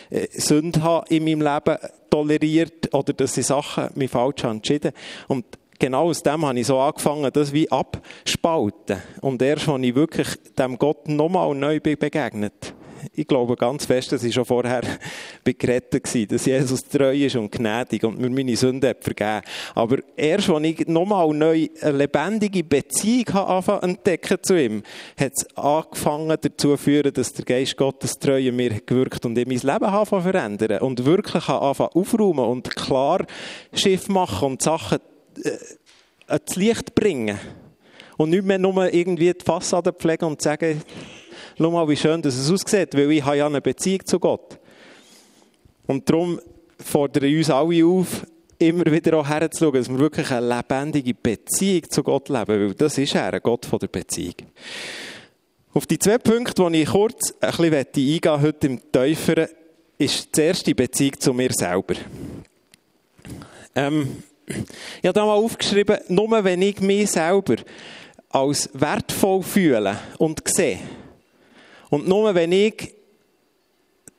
äh, 0.10 0.27
Sünde 0.31 0.81
habe 0.84 1.05
in 1.10 1.24
meinem 1.24 1.41
Leben 1.41 1.77
toleriert 2.10 2.93
oder 2.93 3.13
dass 3.13 3.38
ich 3.38 3.45
Sachen 3.45 3.89
mich 3.95 4.12
falsch 4.12 4.43
entschieden 4.43 4.91
Und 5.27 5.45
genau 5.79 6.05
aus 6.05 6.24
dem 6.24 6.45
habe 6.45 6.60
ich 6.60 6.67
so 6.67 6.79
angefangen, 6.79 7.29
das 7.34 7.53
wie 7.53 7.69
abspalten. 7.72 9.01
Und 9.22 9.41
erst, 9.41 9.67
als 9.67 9.84
ich 9.84 9.95
wirklich 9.95 10.27
dem 10.57 10.77
Gott 10.77 11.07
nochmal 11.07 11.53
neu 11.55 11.79
bin 11.79 11.98
begegnet, 11.98 12.74
ich 13.15 13.27
glaube 13.27 13.55
ganz 13.55 13.86
fest, 13.86 14.12
dass 14.12 14.24
ich 14.24 14.34
schon 14.34 14.45
vorher 14.45 14.81
gerettet 15.43 16.13
war, 16.13 16.25
dass 16.25 16.45
Jesus 16.45 16.88
treu 16.88 17.15
ist 17.15 17.36
und 17.36 17.51
gnädig 17.51 18.03
und 18.03 18.19
mir 18.19 18.29
meine 18.29 18.55
Sünden 18.55 18.89
hat 18.89 19.03
vergeben. 19.03 19.41
Aber 19.74 19.98
erst, 20.15 20.50
als 20.50 20.65
ich 20.65 20.88
nochmal 20.88 21.34
neu 21.34 21.67
eine 21.81 21.98
lebendige 21.98 22.63
Beziehung 22.63 23.34
habe 23.34 23.81
entdecken 23.81 24.38
zu 24.41 24.62
ihm, 24.62 24.84
hat 25.19 25.31
es 25.36 25.57
angefangen 25.57 26.38
dazu 26.41 26.75
zu 26.75 26.77
führen, 26.77 27.13
dass 27.13 27.34
der 27.34 27.45
Geist 27.45 27.77
Gottes 27.77 28.17
treu 28.19 28.39
in 28.39 28.55
mir 28.55 28.81
gewirkt 28.81 29.25
und 29.25 29.38
in 29.38 29.48
mein 29.48 29.60
Leben 29.60 29.86
anfangen 29.86 30.24
verändern 30.24 30.81
und 30.81 31.05
wirklich 31.05 31.48
anfangen 31.48 31.91
aufräumen 31.93 32.45
und 32.45 32.75
klar 32.75 33.25
Schiff 33.74 34.07
machen 34.10 34.48
und 34.48 34.62
Sachen 34.62 35.00
äh, 35.43 35.51
ans 36.27 36.55
Licht 36.55 36.95
bringen. 36.95 37.39
Und 38.17 38.29
nicht 38.29 38.45
mehr 38.45 38.57
nur 38.57 38.93
irgendwie 38.93 39.34
die 39.34 39.43
Fassade 39.43 39.91
pflegen 39.91 40.25
und 40.25 40.41
sagen, 40.41 40.81
schau 41.57 41.71
mal, 41.71 41.88
wie 41.88 41.95
schön 41.95 42.21
dass 42.21 42.35
es 42.35 42.51
aussieht, 42.51 42.93
weil 42.93 43.12
ich 43.12 43.24
habe 43.24 43.38
ja 43.38 43.45
eine 43.45 43.62
Beziehung 43.62 44.05
zu 44.05 44.19
Gott. 44.19 44.59
Und 45.88 46.09
darum 46.09 46.39
fordere 46.79 47.27
ich 47.27 47.38
uns 47.38 47.50
alle 47.50 47.85
auf, 47.85 48.25
immer 48.59 48.85
wieder 48.85 49.17
auch 49.17 49.27
herzuschauen, 49.27 49.74
dass 49.74 49.89
wir 49.89 50.00
wirklich 50.00 50.31
eine 50.31 50.47
lebendige 50.47 51.13
Beziehung 51.13 51.89
zu 51.89 52.03
Gott 52.03 52.29
leben, 52.29 52.47
weil 52.47 52.74
das 52.74 52.97
ist 52.97 53.15
er, 53.15 53.33
ein 53.33 53.41
Gott 53.41 53.65
von 53.65 53.79
der 53.79 53.88
Beziehung. 53.88 54.35
Auf 55.74 55.85
die 55.85 56.00
zwei 56.00 56.17
Punkte, 56.17 56.69
die 56.71 56.83
ich 56.83 56.89
kurz 56.89 57.33
ein 57.41 57.51
bisschen 57.51 57.74
eingehen 57.74 58.21
möchte, 58.21 58.41
heute 58.41 58.67
im 58.67 58.91
Täuferen, 58.91 59.47
ist 59.97 60.35
die 60.35 60.41
erste 60.41 60.75
Beziehung 60.75 61.19
zu 61.19 61.33
mir 61.33 61.51
selber. 61.51 61.95
Ähm, 63.75 64.24
ich 64.47 65.05
habe 65.05 65.13
da 65.13 65.25
mal 65.25 65.33
aufgeschrieben, 65.33 65.97
nur 66.07 66.43
wenn 66.43 66.62
ich 66.62 66.79
mich 66.79 67.12
selber 67.12 67.55
als 68.29 68.69
wertvoll 68.74 69.43
fühle 69.43 69.97
und 70.17 70.41
sehe, 70.47 70.79
und 71.89 72.07
nur 72.07 72.33
wenn 72.35 72.51
ich 72.51 72.95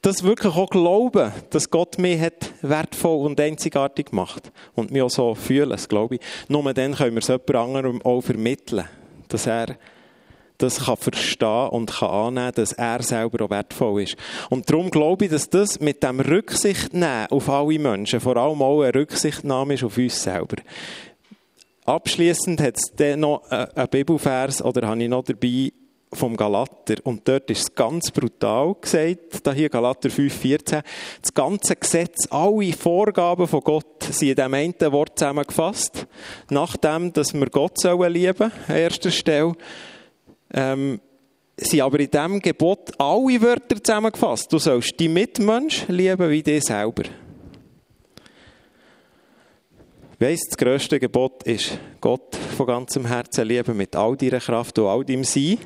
das 0.02 0.23
wirklich 0.23 0.54
auch 0.54 0.70
glaube, 0.70 1.32
dass 1.50 1.70
Gott 1.70 1.99
mich 1.99 2.20
hat 2.20 2.52
wertvoll 2.62 3.26
und 3.26 3.40
einzigartig 3.40 4.11
gemacht 4.11 4.52
und 4.75 4.92
mich 4.92 5.02
auch 5.02 5.11
so 5.11 5.35
fühlen, 5.35 5.70
das 5.70 5.88
glaube 5.88 6.16
ich, 6.16 6.20
nur 6.49 6.73
dann 6.73 6.94
können 6.94 7.16
wir 7.16 7.23
es 7.23 7.28
jemand 7.28 7.54
anderem 7.54 8.02
auch 8.02 8.20
vermitteln, 8.20 8.85
dass 9.28 9.46
er 9.46 9.76
das 10.58 10.87
kann 10.87 10.96
verstehen 10.96 11.68
und 11.68 11.92
kann 11.92 12.08
annehmen, 12.08 12.52
dass 12.54 12.73
er 12.73 13.02
selber 13.02 13.44
auch 13.44 13.50
wertvoll 13.50 14.02
ist. 14.02 14.16
Und 14.49 14.70
darum 14.70 14.90
glaube 14.90 15.26
ich, 15.26 15.30
dass 15.30 15.50
das 15.50 15.80
mit 15.80 16.02
dem 16.02 16.20
Rücksicht 16.20 16.94
nehmen 16.94 17.26
auf 17.30 17.49
alle 17.49 17.78
Menschen, 17.78 18.20
vor 18.20 18.37
allem 18.37 18.62
auch 18.62 18.82
eine 18.82 18.94
Rücksichtnahme 18.94 19.75
ist 19.75 19.85
auf 19.85 19.99
uns 19.99 20.23
selber. 20.23 20.56
Abschließend 21.85 22.61
hat 22.61 22.76
es 22.76 22.92
dann 22.94 23.20
noch 23.20 23.42
einen 23.50 23.88
Bibelvers, 23.88 24.62
oder 24.62 24.88
habe 24.88 25.02
ich 25.02 25.08
noch 25.08 25.25
dabei, 25.25 25.73
vom 26.16 26.37
Galater. 26.37 26.96
Und 27.04 27.28
dort 27.28 27.50
ist 27.50 27.61
es 27.61 27.75
ganz 27.75 28.11
brutal 28.11 28.75
gesagt, 28.80 29.46
da 29.46 29.52
hier 29.52 29.68
Galater 29.68 30.08
5,14. 30.08 30.82
Das 31.23 31.35
ganze 31.35 31.76
Gesetz, 31.76 32.26
alle 32.30 32.73
Vorgaben 32.73 33.46
von 33.46 33.61
Gott 33.61 34.02
sind 34.02 34.30
in 34.30 34.35
diesem 34.35 34.54
einen 34.54 34.92
Wort 34.92 35.18
zusammengefasst. 35.18 36.06
Nachdem, 36.50 37.12
dass 37.12 37.35
wir 37.35 37.46
Gott 37.46 37.78
sollen 37.78 38.12
lieben, 38.12 38.50
an 38.68 38.76
erster 38.76 39.11
Stelle, 39.11 39.52
ähm, 40.52 41.00
sind 41.56 41.80
aber 41.80 42.00
in 42.00 42.11
diesem 42.11 42.40
Gebot 42.40 42.90
alle 42.99 43.40
Wörter 43.40 43.82
zusammengefasst. 43.82 44.52
Du 44.52 44.58
sollst 44.58 44.99
die 44.99 45.08
Mitmensch 45.08 45.87
lieben 45.88 46.30
wie 46.30 46.42
dich 46.42 46.64
selber. 46.64 47.04
Weiss, 50.18 50.40
das 50.49 50.56
grösste 50.56 50.99
Gebot 50.99 51.42
ist, 51.42 51.78
Gott 52.00 52.35
von 52.56 52.66
ganzem 52.66 53.04
Herzen 53.04 53.46
lieben, 53.46 53.76
mit 53.76 53.94
all 53.94 54.16
deiner 54.16 54.40
Kraft 54.40 54.78
und 54.78 54.87
all 54.87 55.04
deinem 55.04 55.25
Sein. 55.25 55.58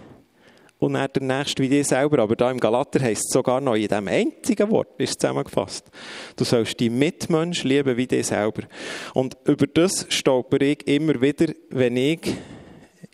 Und 0.81 0.95
er 0.95 1.09
der 1.09 1.23
Nächste 1.23 1.63
wie 1.63 1.69
dich 1.69 1.87
selber. 1.87 2.23
Aber 2.23 2.35
da 2.35 2.51
im 2.51 2.59
Galater 2.59 3.01
heisst 3.01 3.27
es 3.29 3.33
sogar 3.33 3.61
noch 3.61 3.75
in 3.75 3.87
diesem 3.87 4.09
einzigen 4.09 4.71
Wort 4.71 4.89
ist 4.99 5.21
zusammengefasst. 5.21 5.85
Du 6.37 6.45
sollst 6.45 6.81
die 6.81 6.91
Mitmensch 6.91 7.65
lieben 7.65 7.97
wie 7.97 8.07
dich 8.07 8.27
selber. 8.27 8.63
Und 9.13 9.37
über 9.45 9.67
das 9.67 10.07
stolper 10.09 10.61
ich 10.63 10.87
immer 10.89 11.21
wieder, 11.21 11.53
wenn 11.69 11.97
ich 11.97 12.21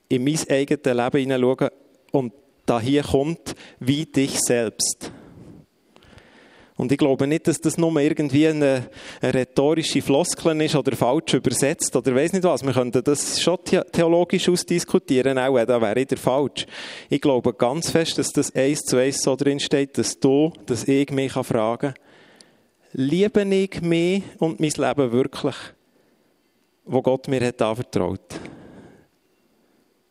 in 0.08 0.24
mein 0.24 0.38
eigenes 0.48 0.84
Leben 0.84 1.18
hineinschaue 1.18 1.72
und 2.12 2.32
da 2.66 2.80
hier 2.80 3.02
kommt, 3.02 3.54
wie 3.80 4.06
dich 4.06 4.38
selbst. 4.40 5.10
Und 6.76 6.92
ich 6.92 6.98
glaube 6.98 7.26
nicht, 7.26 7.46
dass 7.48 7.58
das 7.58 7.78
nur 7.78 7.98
irgendwie 7.98 8.48
eine, 8.48 8.90
eine 9.22 9.34
rhetorische 9.34 10.02
Floskel 10.02 10.60
ist 10.60 10.76
oder 10.76 10.94
falsch 10.94 11.32
übersetzt 11.32 11.96
oder 11.96 12.14
weiß 12.14 12.34
nicht 12.34 12.44
was. 12.44 12.62
Wir 12.62 12.72
könnten 12.72 13.02
das 13.02 13.40
schon 13.40 13.58
theologisch 13.64 14.48
ausdiskutieren, 14.48 15.38
auch 15.38 15.64
da 15.64 15.80
wäre 15.80 16.00
ich 16.00 16.08
der 16.08 16.18
falsch. 16.18 16.66
Ich 17.08 17.22
glaube 17.22 17.54
ganz 17.54 17.90
fest, 17.90 18.18
dass 18.18 18.30
das 18.32 18.54
eins 18.54 18.84
zu 18.84 18.98
eins 18.98 19.22
so 19.22 19.36
drin 19.36 19.58
steht, 19.58 19.96
dass 19.96 20.20
du, 20.20 20.52
dass 20.66 20.86
ich 20.86 21.10
mich 21.10 21.32
fragen 21.32 21.94
kann, 21.94 22.06
liebe 22.92 23.42
ich 23.42 23.80
mich 23.80 24.22
und 24.38 24.60
mein 24.60 24.72
Leben 24.76 25.12
wirklich, 25.12 25.56
wo 26.84 27.00
Gott 27.00 27.26
mir 27.26 27.40
hat 27.40 27.62
anvertraut? 27.62 28.38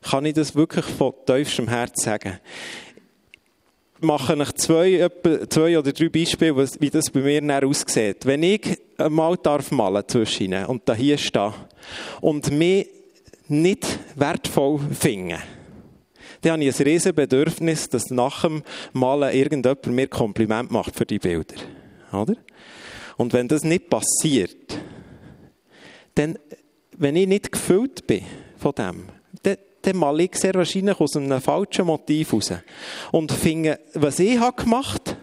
Kann 0.01 0.25
ich 0.25 0.33
das 0.33 0.55
wirklich 0.55 0.85
von 0.85 1.13
tiefstem 1.25 1.67
Herz 1.67 2.03
sagen? 2.03 2.39
Mache 4.05 4.37
ich 4.41 4.53
zwei, 4.53 5.09
zwei 5.49 5.77
oder 5.77 5.91
drei 5.91 6.09
Beispiele, 6.09 6.55
wie 6.79 6.89
das 6.89 7.09
bei 7.09 7.21
mir 7.21 7.41
dann 7.41 7.63
aussieht. 7.63 8.25
Wenn 8.25 8.43
ich 8.43 8.77
mal 9.09 9.35
darf 9.37 9.71
malen 9.71 10.03
zwischen 10.07 10.43
ihnen 10.43 10.65
und 10.65 10.83
da 10.85 10.93
hier 10.93 11.17
stehe 11.17 11.53
und 12.21 12.51
mich 12.51 12.87
nicht 13.47 13.85
wertvoll 14.15 14.79
finde, 14.91 15.39
dann 16.41 16.53
habe 16.53 16.63
ich 16.63 16.79
ein 16.79 16.83
riesen 16.83 17.15
Bedürfnis, 17.15 17.89
dass 17.89 18.09
nach 18.11 18.41
dem 18.41 18.63
Malen 18.93 19.33
irgendjemand 19.33 19.87
mir 19.87 20.07
Kompliment 20.07 20.71
macht 20.71 20.95
für 20.95 21.05
die 21.05 21.19
Bilder. 21.19 21.55
Oder? 22.11 22.35
Und 23.17 23.33
wenn 23.33 23.47
das 23.47 23.63
nicht 23.63 23.89
passiert, 23.89 24.77
dann, 26.15 26.37
wenn 26.97 27.15
ich 27.15 27.27
nicht 27.27 27.51
gefüllt 27.51 28.05
bin 28.07 28.23
von 28.57 28.73
dem, 28.73 29.03
dann, 29.85 29.97
male 29.97 30.23
ich 30.23 30.35
sehr 30.35 30.53
wahrscheinlich 30.53 30.99
aus 30.99 31.15
einem 31.15 31.41
falschen 31.41 31.85
Motiv 31.85 32.33
raus. 32.33 32.53
Und 33.11 33.31
finde, 33.31 33.79
was 33.93 34.19
ich 34.19 34.39
habe 34.39 34.63
gemacht 34.63 35.15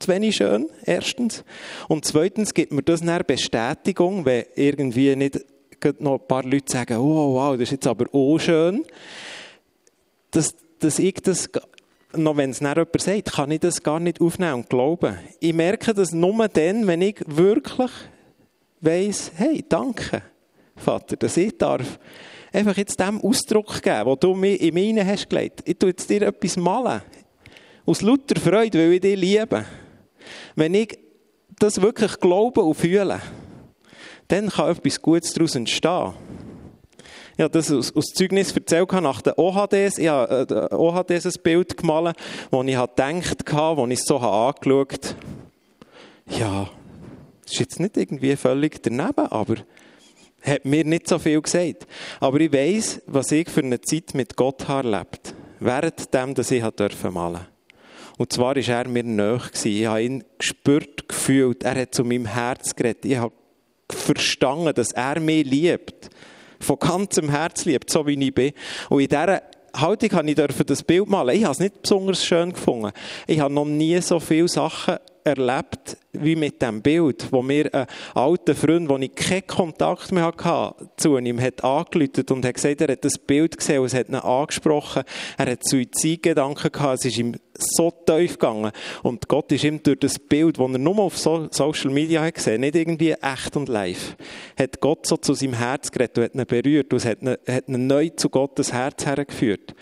zu 0.00 0.08
wenig 0.08 0.36
schön, 0.36 0.66
erstens. 0.84 1.44
Und 1.86 2.06
zweitens 2.06 2.54
gibt 2.54 2.72
mir 2.72 2.82
das 2.82 3.02
eine 3.02 3.22
Bestätigung, 3.22 4.24
wenn 4.24 4.46
irgendwie 4.56 5.14
nicht 5.14 5.44
noch 5.98 6.20
ein 6.20 6.26
paar 6.26 6.42
Leute 6.42 6.72
sagen, 6.72 6.96
oh, 6.98 7.34
wow, 7.34 7.52
das 7.52 7.64
ist 7.64 7.72
jetzt 7.72 7.86
aber 7.86 8.06
auch 8.12 8.38
schön, 8.38 8.84
dass, 10.30 10.54
dass 10.78 10.98
ich 10.98 11.14
das, 11.14 11.50
noch 12.14 12.36
wenn 12.36 12.50
es 12.50 12.60
dann 12.60 12.76
jemand 12.76 13.00
sagt, 13.00 13.32
kann 13.32 13.50
ich 13.50 13.60
das 13.60 13.82
gar 13.82 14.00
nicht 14.00 14.20
aufnehmen 14.20 14.54
und 14.54 14.70
glauben. 14.70 15.18
Ich 15.38 15.52
merke 15.52 15.94
das 15.94 16.12
nur 16.12 16.48
dann, 16.48 16.86
wenn 16.86 17.02
ich 17.02 17.22
wirklich 17.26 17.90
weiss, 18.80 19.32
hey, 19.36 19.64
danke, 19.68 20.22
Vater, 20.76 21.16
dass 21.16 21.36
ich 21.36 21.56
darf 21.58 21.98
einfach 22.52 22.76
jetzt 22.76 22.98
dem 23.00 23.20
Ausdruck 23.20 23.82
geben, 23.82 24.04
den 24.04 24.16
du 24.20 24.34
mir 24.34 24.60
in 24.60 24.74
meine 24.74 25.06
hast 25.06 25.28
gelegt. 25.28 25.62
Ich 25.64 25.78
tue 25.78 25.90
jetzt 25.90 26.08
dir 26.10 26.22
etwas 26.22 26.56
malen. 26.56 27.02
Aus 27.86 28.02
lauter 28.02 28.40
Freude, 28.40 28.78
weil 28.78 28.92
ich 28.94 29.00
dich 29.00 29.18
liebe. 29.18 29.64
Wenn 30.54 30.74
ich 30.74 30.98
das 31.58 31.80
wirklich 31.80 32.18
glaube 32.18 32.62
und 32.62 32.74
fühle, 32.74 33.20
dann 34.28 34.48
kann 34.48 34.70
etwas 34.70 35.00
Gutes 35.02 35.32
daraus 35.32 35.54
entstehen. 35.54 36.14
Ich 37.36 37.42
habe 37.42 37.50
das 37.50 37.72
aus, 37.72 37.94
aus 37.96 38.04
Zeugnis 38.06 38.52
erzählt 38.52 38.92
nach 38.92 39.22
den 39.22 39.32
OHDs. 39.36 39.98
Ich 39.98 40.08
habe 40.08 40.68
äh, 40.70 40.74
OHDs 40.74 41.26
ein 41.26 41.42
Bild 41.42 41.76
gemalt, 41.76 42.16
wo 42.50 42.62
ich 42.62 42.76
gedacht 42.76 43.52
habe, 43.52 43.80
wo 43.80 43.86
ich 43.86 43.98
es 43.98 44.04
so 44.04 44.18
angeschaut 44.18 45.16
habe. 46.28 46.38
Ja, 46.38 46.68
das 47.42 47.52
ist 47.52 47.60
jetzt 47.60 47.80
nicht 47.80 47.96
irgendwie 47.96 48.36
völlig 48.36 48.82
daneben, 48.82 49.26
aber 49.26 49.56
hat 50.42 50.64
mir 50.64 50.84
nicht 50.84 51.08
so 51.08 51.18
viel 51.18 51.40
gesagt. 51.40 51.86
Aber 52.20 52.40
ich 52.40 52.52
weiß, 52.52 53.02
was 53.06 53.32
ich 53.32 53.48
für 53.48 53.62
eine 53.62 53.80
Zeit 53.80 54.14
mit 54.14 54.36
Gott 54.36 54.68
habe 54.68 54.90
erlebt. 54.90 55.34
Während 55.58 56.12
dem, 56.14 56.34
dass 56.34 56.50
ich 56.50 56.64
dürfen 56.64 57.12
malen. 57.12 57.46
Und 58.16 58.32
zwar 58.32 58.56
war 58.56 58.68
er 58.68 58.88
mir 58.88 59.04
nahe. 59.04 59.40
Ich 59.64 59.86
habe 59.86 60.02
ihn 60.02 60.24
gespürt, 60.38 61.08
gefühlt. 61.08 61.62
Er 61.62 61.80
hat 61.80 61.94
zu 61.94 62.04
meinem 62.04 62.26
Herz 62.26 62.74
geredet. 62.76 63.04
Ich 63.04 63.16
habe 63.16 63.32
verstanden, 63.90 64.74
dass 64.74 64.92
er 64.92 65.20
mich 65.20 65.46
liebt. 65.46 66.10
Von 66.60 66.78
ganzem 66.78 67.30
Herz 67.30 67.64
liebt, 67.64 67.90
so 67.90 68.06
wie 68.06 68.22
ich 68.22 68.34
bin. 68.34 68.52
Und 68.90 69.00
in 69.00 69.08
dieser 69.08 69.42
Haltung 69.74 70.12
habe 70.12 70.30
ich 70.30 70.36
das 70.66 70.82
Bild 70.82 71.08
malen. 71.08 71.36
Ich 71.36 71.44
habe 71.44 71.52
es 71.52 71.60
nicht 71.60 71.80
besonders 71.82 72.24
schön 72.24 72.52
gefunden. 72.52 72.92
Ich 73.26 73.40
habe 73.40 73.54
noch 73.54 73.64
nie 73.64 74.00
so 74.00 74.20
viele 74.20 74.48
Sachen 74.48 74.96
erlebt 75.24 75.96
wie 76.12 76.34
mit 76.34 76.60
dem 76.60 76.82
Bild, 76.82 77.30
wo 77.30 77.42
mir 77.42 77.72
ein 77.72 77.86
alter 78.14 78.54
Freund, 78.54 78.88
wo 78.88 78.96
ich 78.98 79.14
keinen 79.14 79.46
Kontakt 79.46 80.10
mehr 80.12 80.24
hatte, 80.24 80.74
zu 80.96 81.16
ihm 81.16 81.40
hat 81.40 81.62
angeläutet 81.62 82.30
und 82.30 82.44
hat 82.44 82.54
gesagt, 82.54 82.80
er 82.80 82.92
hat 82.92 83.04
das 83.04 83.18
Bild 83.18 83.56
gesehen 83.56 83.80
und 83.80 83.86
es 83.86 83.94
hat 83.94 84.08
ihn 84.08 84.16
angesprochen. 84.16 85.04
Er 85.38 85.52
hat 85.52 85.64
Suizidgedanken 85.64 86.72
gehabt, 86.72 87.00
es 87.00 87.04
ist 87.06 87.18
ihm 87.18 87.36
so 87.56 87.90
tief 87.90 88.32
gegangen. 88.32 88.72
Und 89.02 89.28
Gott 89.28 89.52
ist 89.52 89.64
ihm 89.64 89.82
durch 89.82 89.98
das 90.00 90.18
Bild, 90.18 90.58
das 90.58 90.70
er 90.70 90.78
nur 90.78 90.98
auf 90.98 91.16
Social 91.16 91.90
Media 91.90 92.22
hat 92.22 92.34
gesehen, 92.34 92.62
nicht 92.62 92.74
irgendwie 92.74 93.12
echt 93.12 93.56
und 93.56 93.68
live, 93.68 94.16
hat 94.58 94.80
Gott 94.80 95.06
so 95.06 95.16
zu 95.16 95.34
seinem 95.34 95.54
Herz 95.54 95.90
geredet 95.92 96.18
und 96.18 96.24
hat 96.24 96.34
ihn 96.34 96.46
berührt 96.46 96.92
und 96.92 97.04
hat 97.04 97.22
ihn, 97.22 97.36
hat 97.46 97.68
ihn 97.68 97.86
neu 97.86 98.08
zu 98.10 98.28
Gottes 98.28 98.72
Herz 98.72 99.06
hergeführt. 99.06 99.74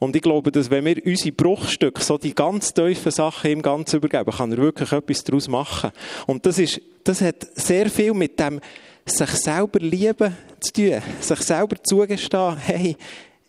Und 0.00 0.16
ich 0.16 0.22
glaube, 0.22 0.50
dass 0.50 0.70
wenn 0.70 0.86
wir 0.86 0.96
unsere 1.04 1.30
Bruchstücke, 1.30 2.02
so 2.02 2.16
die 2.16 2.34
ganz 2.34 2.72
tiefen 2.72 3.12
Sachen 3.12 3.50
ihm 3.50 3.62
ganz 3.62 3.92
übergeben, 3.92 4.32
kann 4.32 4.50
er 4.50 4.58
wirklich 4.58 4.90
etwas 4.90 5.22
daraus 5.22 5.46
machen. 5.46 5.92
Und 6.26 6.46
das 6.46 6.58
ist, 6.58 6.80
das 7.04 7.20
hat 7.20 7.46
sehr 7.54 7.88
viel 7.90 8.14
mit 8.14 8.40
dem, 8.40 8.60
sich 9.04 9.28
selber 9.28 9.78
lieben 9.78 10.34
zu 10.60 10.72
tun, 10.72 11.02
sich 11.20 11.40
selber 11.40 11.76
zugestehen, 11.82 12.56
hey, 12.56 12.96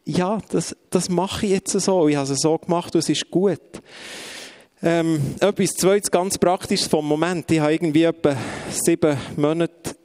ja, 0.04 0.40
das, 0.50 0.76
das 0.90 1.10
mache 1.10 1.46
ich 1.46 1.52
jetzt 1.54 1.72
so, 1.72 2.08
ich 2.08 2.18
habe 2.18 2.32
es 2.32 2.42
so 2.42 2.58
gemacht 2.58 2.94
und 2.96 3.00
es 3.00 3.10
ist 3.10 3.32
gut. 3.32 3.62
Ähm, 4.84 5.36
etwas 5.40 5.72
zweites 5.76 6.12
ganz 6.12 6.38
praktisches 6.38 6.88
vom 6.88 7.08
Moment. 7.08 7.50
Ich 7.52 7.60
habe 7.60 7.74
irgendwie 7.74 8.04
etwa 8.04 8.36
sieben 8.70 9.16
Monate 9.38 9.96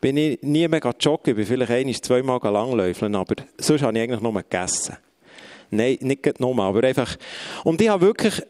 bin 0.00 0.16
ich 0.16 0.42
nie 0.42 0.66
mehr 0.66 0.80
joggen, 0.98 1.30
ich 1.30 1.36
bin 1.36 1.46
vielleicht 1.46 1.70
ein, 1.70 1.94
zweimal 1.94 2.40
langläufeln, 2.42 3.14
aber 3.14 3.36
sonst 3.58 3.82
habe 3.82 3.96
ich 3.96 4.02
eigentlich 4.02 4.20
nur 4.20 4.32
gegessen. 4.32 4.96
Nein, 5.72 5.96
nicht 6.02 6.38
nur, 6.38 6.58
aber 6.60 6.84
einfach. 6.84 7.16
Und 7.64 7.80
ich 7.80 7.88
habe 7.88 8.04
wirklich, 8.04 8.42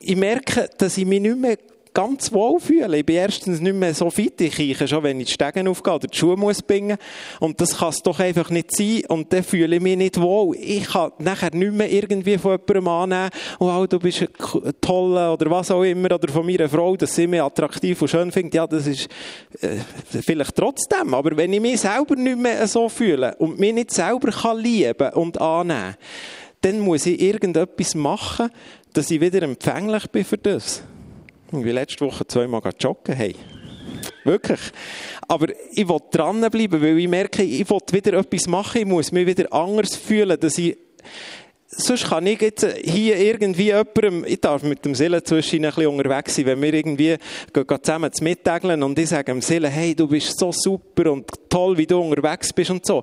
ich 0.00 0.16
merke, 0.16 0.70
dass 0.78 0.96
ich 0.96 1.04
mich 1.04 1.20
nicht 1.20 1.36
mehr 1.36 1.58
ganz 1.98 2.32
wohl 2.32 2.60
fühlen. 2.60 2.92
Ich 2.92 3.04
bin 3.04 3.16
erstens 3.16 3.60
nicht 3.60 3.74
mehr 3.74 3.92
so 3.92 4.08
fit. 4.08 4.40
Ich 4.40 4.52
kriege 4.52 4.86
schon, 4.86 5.02
wenn 5.02 5.18
ich 5.18 5.26
die 5.26 5.32
Stegen 5.32 5.66
aufgehe 5.66 5.94
oder 5.94 6.06
die 6.06 6.16
Schuhe 6.16 6.36
muss 6.36 6.62
bringen. 6.62 6.96
Und 7.40 7.60
das 7.60 7.78
kann 7.78 7.88
es 7.88 8.00
doch 8.00 8.20
einfach 8.20 8.50
nicht 8.50 8.70
sein. 8.76 9.02
Und 9.08 9.32
dann 9.32 9.42
fühle 9.42 9.74
ich 9.74 9.82
mich 9.82 9.96
nicht 9.96 10.20
wohl. 10.20 10.54
Ich 10.54 10.84
kann 10.84 11.10
nachher 11.18 11.52
nicht 11.52 11.72
mehr 11.72 11.90
irgendwie 11.90 12.38
von 12.38 12.52
jemandem 12.52 12.86
annehmen, 12.86 13.30
oh, 13.58 13.84
du 13.88 13.98
bist 13.98 14.28
toller 14.80 15.32
oder 15.32 15.50
was 15.50 15.72
auch 15.72 15.82
immer, 15.82 16.14
oder 16.14 16.28
von 16.28 16.46
meiner 16.46 16.68
Frau, 16.68 16.96
dass 16.96 17.16
sie 17.16 17.26
mich 17.26 17.42
attraktiv 17.42 18.00
und 18.00 18.08
schön 18.08 18.30
findet. 18.30 18.54
Ja, 18.54 18.68
das 18.68 18.86
ist 18.86 19.08
äh, 19.60 19.78
vielleicht 20.22 20.54
trotzdem. 20.54 21.12
Aber 21.14 21.36
wenn 21.36 21.52
ich 21.52 21.60
mich 21.60 21.80
selber 21.80 22.14
nicht 22.14 22.38
mehr 22.38 22.64
so 22.68 22.88
fühle 22.88 23.34
und 23.38 23.58
mich 23.58 23.74
nicht 23.74 23.90
selber 23.90 24.30
kann 24.30 24.58
lieben 24.58 25.12
und 25.14 25.40
annehmen, 25.40 25.96
dann 26.60 26.78
muss 26.78 27.06
ich 27.06 27.20
irgendetwas 27.20 27.96
machen, 27.96 28.50
dass 28.92 29.10
ich 29.10 29.20
wieder 29.20 29.42
empfänglich 29.42 30.06
bin 30.12 30.24
für 30.24 30.38
das. 30.38 30.84
Wie 31.50 31.70
letzte 31.70 32.04
Woche 32.04 32.26
zweimal 32.26 32.62
joggen. 32.78 33.14
Hey. 33.14 33.34
Wirklich. 34.24 34.60
Aber 35.26 35.46
ich 35.72 35.88
will 35.88 35.98
dranbleiben, 36.10 36.82
weil 36.82 36.98
ich 36.98 37.08
merke, 37.08 37.42
ich 37.42 37.68
will 37.68 37.80
wieder 37.90 38.18
etwas 38.18 38.46
machen, 38.46 38.82
ich 38.82 38.86
muss 38.86 39.12
mich 39.12 39.26
wieder 39.26 39.52
anders 39.52 39.96
fühlen, 39.96 40.38
dass 40.38 40.58
ich 40.58 40.76
sonst 41.70 42.08
kann 42.08 42.26
ich 42.26 42.40
jetzt 42.40 42.66
hier 42.82 43.18
irgendwie 43.18 43.66
jemandem, 43.66 44.24
ich 44.26 44.40
darf 44.40 44.62
mit 44.62 44.84
dem 44.84 44.94
Seelen 44.94 45.24
zwischen 45.24 45.64
ein 45.64 45.70
bisschen 45.70 45.86
unterwegs 45.86 46.34
sein, 46.36 46.46
wenn 46.46 46.62
wir 46.62 46.74
irgendwie 46.74 47.16
zusammen 47.82 48.12
zu 48.12 48.24
mittageln 48.24 48.82
und 48.82 48.98
ich 48.98 49.08
sage 49.08 49.32
dem 49.32 49.42
Seelen, 49.42 49.70
hey, 49.70 49.94
du 49.94 50.08
bist 50.08 50.38
so 50.38 50.50
super 50.52 51.12
und 51.12 51.30
toll, 51.48 51.76
wie 51.76 51.86
du 51.86 52.00
unterwegs 52.00 52.52
bist 52.52 52.70
und 52.70 52.84
so. 52.86 53.02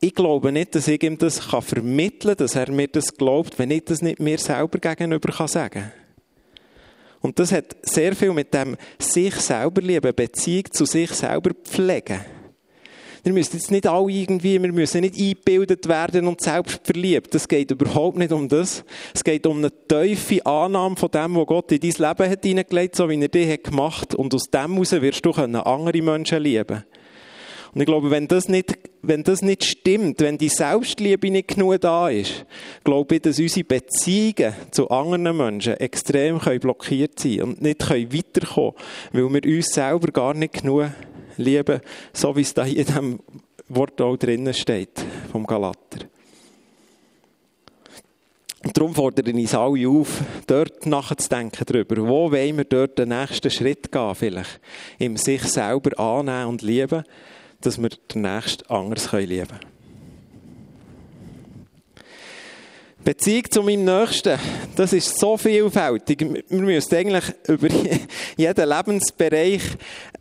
Ich 0.00 0.14
glaube 0.14 0.50
nicht, 0.50 0.74
dass 0.74 0.88
ich 0.88 1.02
ihm 1.02 1.16
das 1.16 1.38
vermitteln 1.38 2.36
kann, 2.36 2.44
dass 2.44 2.56
er 2.56 2.70
mir 2.72 2.88
das 2.88 3.16
glaubt, 3.16 3.58
wenn 3.58 3.70
ich 3.70 3.84
das 3.84 4.02
nicht 4.02 4.18
mir 4.18 4.38
selber 4.38 4.78
gegenüber 4.78 5.46
sagen 5.46 5.82
kann. 5.82 6.01
Und 7.22 7.38
das 7.38 7.52
hat 7.52 7.76
sehr 7.82 8.14
viel 8.14 8.32
mit 8.32 8.52
dem 8.52 8.76
sich 8.98 9.34
selber 9.36 9.80
lieben, 9.80 10.14
Beziehung 10.14 10.64
zu 10.70 10.84
sich 10.84 11.10
selber 11.12 11.52
pflegen. 11.64 12.20
Wir 13.24 13.32
müssen 13.32 13.56
jetzt 13.56 13.70
nicht 13.70 13.86
alle 13.86 14.10
irgendwie, 14.10 14.60
wir 14.60 14.72
müssen 14.72 15.02
nicht 15.02 15.16
eingebildet 15.16 15.86
werden 15.86 16.26
und 16.26 16.40
selbst 16.40 16.80
verliebt. 16.82 17.32
Das 17.32 17.46
geht 17.46 17.70
überhaupt 17.70 18.18
nicht 18.18 18.32
um 18.32 18.48
das. 18.48 18.84
Es 19.14 19.22
geht 19.22 19.46
um 19.46 19.58
eine 19.58 19.70
tiefe 19.70 20.44
Annahme 20.44 20.96
von 20.96 21.08
dem, 21.08 21.36
was 21.36 21.46
Gott 21.46 21.70
in 21.70 21.78
dein 21.78 21.90
Leben 21.90 22.30
hat 22.30 22.44
hineingelegt, 22.44 22.96
so 22.96 23.08
wie 23.08 23.20
er 23.20 23.28
dich 23.28 23.48
hat. 23.48 24.14
Und 24.16 24.34
aus 24.34 24.50
dem 24.52 24.72
heraus 24.72 24.90
wirst 24.90 25.24
du 25.24 25.30
andere 25.30 26.02
Menschen 26.02 26.42
lieben 26.42 26.66
können. 26.66 26.84
Und 27.74 27.80
ich 27.80 27.86
glaube, 27.86 28.10
wenn 28.10 28.28
das 28.28 28.48
nicht, 28.48 28.78
wenn 29.00 29.22
das 29.22 29.40
nicht 29.40 29.64
stimmt, 29.64 30.20
wenn 30.20 30.36
die 30.36 30.50
Selbstliebe 30.50 31.30
nicht 31.30 31.48
genug 31.48 31.80
da 31.80 32.10
ist, 32.10 32.44
glaube 32.84 33.14
ich, 33.14 33.22
dass 33.22 33.40
unsere 33.40 33.64
Beziehungen 33.64 34.54
zu 34.70 34.90
anderen 34.90 35.36
Menschen 35.36 35.78
extrem 35.78 36.38
blockiert 36.38 37.18
sein 37.18 37.38
können 37.38 37.50
und 37.52 37.62
nicht 37.62 37.88
weiterkommen 37.88 38.74
können, 39.12 39.32
weil 39.32 39.42
wir 39.42 39.56
uns 39.56 39.72
selber 39.72 40.12
gar 40.12 40.34
nicht 40.34 40.60
genug 40.60 40.90
lieben, 41.38 41.80
so 42.12 42.36
wie 42.36 42.42
es 42.42 42.52
da 42.52 42.64
in 42.64 42.74
diesem 42.74 43.20
Wort 43.68 44.00
auch 44.02 44.16
drinnen 44.18 44.52
steht, 44.52 45.02
vom 45.30 45.46
Galater. 45.46 46.06
Und 48.64 48.76
darum 48.76 48.94
fordere 48.94 49.30
ich 49.30 49.34
uns 49.34 49.54
alle 49.54 49.88
auf, 49.88 50.20
dort 50.46 50.86
nachzudenken 50.86 51.64
darüber, 51.66 51.96
wo 52.06 52.30
wollen 52.30 52.58
wir 52.58 52.64
dort 52.64 52.98
den 52.98 53.08
nächsten 53.08 53.50
Schritt 53.50 53.90
gehen, 53.90 54.14
vielleicht, 54.14 54.60
im 54.98 55.16
sich 55.16 55.42
selber 55.42 55.98
annehmen 55.98 56.50
und 56.50 56.62
lieben, 56.62 57.02
dass 57.62 57.80
wir 57.80 57.88
den 57.88 58.22
Nächsten 58.22 58.70
anders 58.70 59.10
lieben 59.12 59.46
können. 59.48 59.72
Beziehung 63.04 63.50
zu 63.50 63.62
meinem 63.64 63.84
Nächsten, 63.84 64.38
das 64.76 64.92
ist 64.92 65.18
so 65.18 65.36
vielfältig. 65.36 66.20
Wir 66.20 66.60
müssen 66.60 66.94
eigentlich 66.94 67.24
über 67.48 67.68
jeden 68.36 68.68
Lebensbereich 68.68 69.62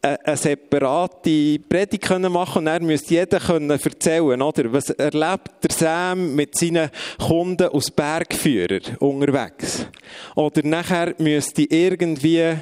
eine 0.01 0.35
separate 0.35 1.59
Predigt 1.69 2.09
machen 2.09 2.59
und 2.59 2.65
dann 2.65 2.83
müsste 2.83 3.13
jeder 3.13 3.39
erzählen, 3.39 4.41
oder? 4.41 4.73
Was 4.73 4.89
erlebt 4.89 5.51
der 5.63 5.71
Sam 5.71 6.33
mit 6.33 6.57
seinen 6.57 6.89
Kunden 7.19 7.67
aus 7.67 7.91
Bergführer 7.91 8.79
unterwegs? 8.99 9.85
Oder 10.35 10.65
nachher 10.65 11.13
müsste 11.19 11.61
irgendwie 11.63 12.55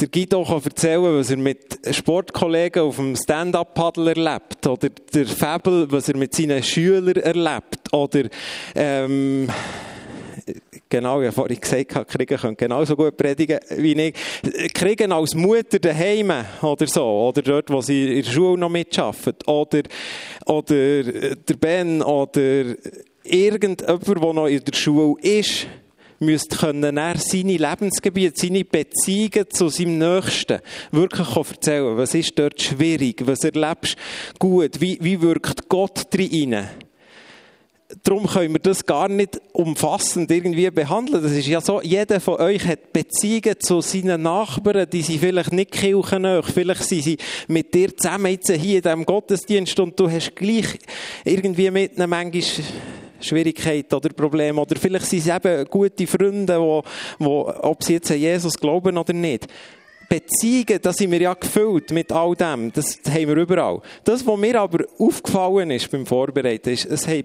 der 0.00 0.08
Guido 0.08 0.44
kann 0.44 0.62
erzählen, 0.64 1.18
was 1.18 1.30
er 1.30 1.36
mit 1.36 1.78
Sportkollegen 1.90 2.82
auf 2.82 2.96
dem 2.96 3.16
Stand-Up-Paddle 3.16 4.10
erlebt. 4.10 4.66
Oder 4.66 4.88
der 4.88 5.26
Fabel, 5.26 5.86
was 5.90 6.08
er 6.08 6.16
mit 6.16 6.34
seinen 6.34 6.62
Schülern 6.62 7.16
erlebt. 7.16 7.92
Oder, 7.92 8.24
ähm, 8.74 9.48
genau, 10.88 11.20
ich 11.20 11.26
habe 11.26 11.32
vorhin 11.32 11.60
gesagt, 11.60 12.08
Kriegen 12.08 12.38
können 12.38 12.56
genauso 12.56 12.96
gut 12.96 13.16
predigen 13.16 13.60
wie 13.76 13.92
ich. 13.92 14.14
Kriegen 14.72 15.12
als 15.12 15.34
Mutter 15.34 15.78
daheim 15.78 16.32
oder 16.62 16.86
so. 16.86 17.04
Oder 17.04 17.42
dort, 17.42 17.70
wo 17.70 17.80
sie 17.80 18.18
in 18.18 18.24
der 18.24 18.30
Schule 18.30 18.58
noch 18.58 18.70
mitarbeiten. 18.70 19.34
Oder, 19.46 19.82
oder 20.46 21.02
der 21.02 21.54
Ben 21.60 22.02
oder 22.02 22.74
irgendjemand, 23.22 24.06
der 24.06 24.32
noch 24.32 24.46
in 24.46 24.64
der 24.64 24.74
Schule 24.74 25.20
ist 25.22 25.66
müsste 26.24 26.56
können 26.56 26.96
er 26.96 27.16
seine 27.18 27.56
Lebensgebiete, 27.56 28.40
seine 28.40 28.64
Beziehungen 28.64 29.50
zu 29.50 29.68
seinem 29.68 29.98
Nächsten 29.98 30.60
wirklich 30.90 31.36
erzählen. 31.36 31.96
Was 31.96 32.14
ist 32.14 32.38
dort 32.38 32.60
schwierig? 32.60 33.26
Was 33.26 33.44
erlebst 33.44 33.96
du 34.38 34.38
gut? 34.38 34.80
Wie, 34.80 34.98
wie 35.00 35.20
wirkt 35.20 35.68
Gott 35.68 36.06
drin? 36.10 36.64
Darum 38.02 38.26
können 38.26 38.54
wir 38.54 38.60
das 38.60 38.84
gar 38.84 39.08
nicht 39.08 39.40
umfassend 39.52 40.30
irgendwie 40.30 40.70
behandeln. 40.70 41.22
Das 41.22 41.32
ist 41.32 41.46
ja 41.46 41.60
so, 41.60 41.80
jeder 41.82 42.18
von 42.18 42.40
euch 42.40 42.64
hat 42.66 42.92
Beziehungen 42.92 43.60
zu 43.60 43.82
seinen 43.82 44.22
Nachbarn, 44.22 44.88
die 44.90 45.02
sind 45.02 45.20
vielleicht 45.20 45.52
nicht 45.52 45.72
kirchennah, 45.72 46.42
vielleicht 46.42 46.84
sind 46.84 47.02
sie 47.02 47.18
mit 47.46 47.74
dir 47.74 47.94
zusammen 47.96 48.32
jetzt 48.32 48.50
hier 48.50 48.78
in 48.78 48.82
diesem 48.82 49.04
Gottesdienst 49.04 49.78
und 49.78 50.00
du 50.00 50.10
hast 50.10 50.34
gleich 50.34 50.78
irgendwie 51.24 51.70
mit 51.70 51.96
einem 51.96 52.10
manchmal 52.10 52.64
Schwierigkeiten 53.24 53.94
oder 53.94 54.10
Probleme. 54.10 54.60
Oder 54.60 54.76
vielleicht 54.76 55.06
sind 55.06 55.26
es 55.26 55.34
eben 55.34 55.64
gute 55.66 56.06
Freunde, 56.06 56.60
wo, 56.60 56.82
wo, 57.18 57.52
ob 57.62 57.82
sie 57.82 57.94
jetzt 57.94 58.10
an 58.10 58.18
Jesus 58.18 58.54
glauben 58.54 58.96
oder 58.96 59.12
nicht. 59.12 59.48
Beziehungen, 60.08 60.78
da 60.80 60.92
sind 60.92 61.10
wir 61.10 61.20
ja 61.20 61.34
gefüllt 61.34 61.90
mit 61.90 62.12
all 62.12 62.34
dem. 62.34 62.72
Das 62.72 62.98
haben 63.08 63.28
wir 63.28 63.36
überall. 63.36 63.80
Das, 64.04 64.26
was 64.26 64.38
mir 64.38 64.60
aber 64.60 64.84
aufgefallen 64.98 65.70
ist 65.70 65.90
beim 65.90 66.06
Vorbereiten, 66.06 66.70
ist, 66.70 66.84
es 66.86 67.06
haben 67.06 67.24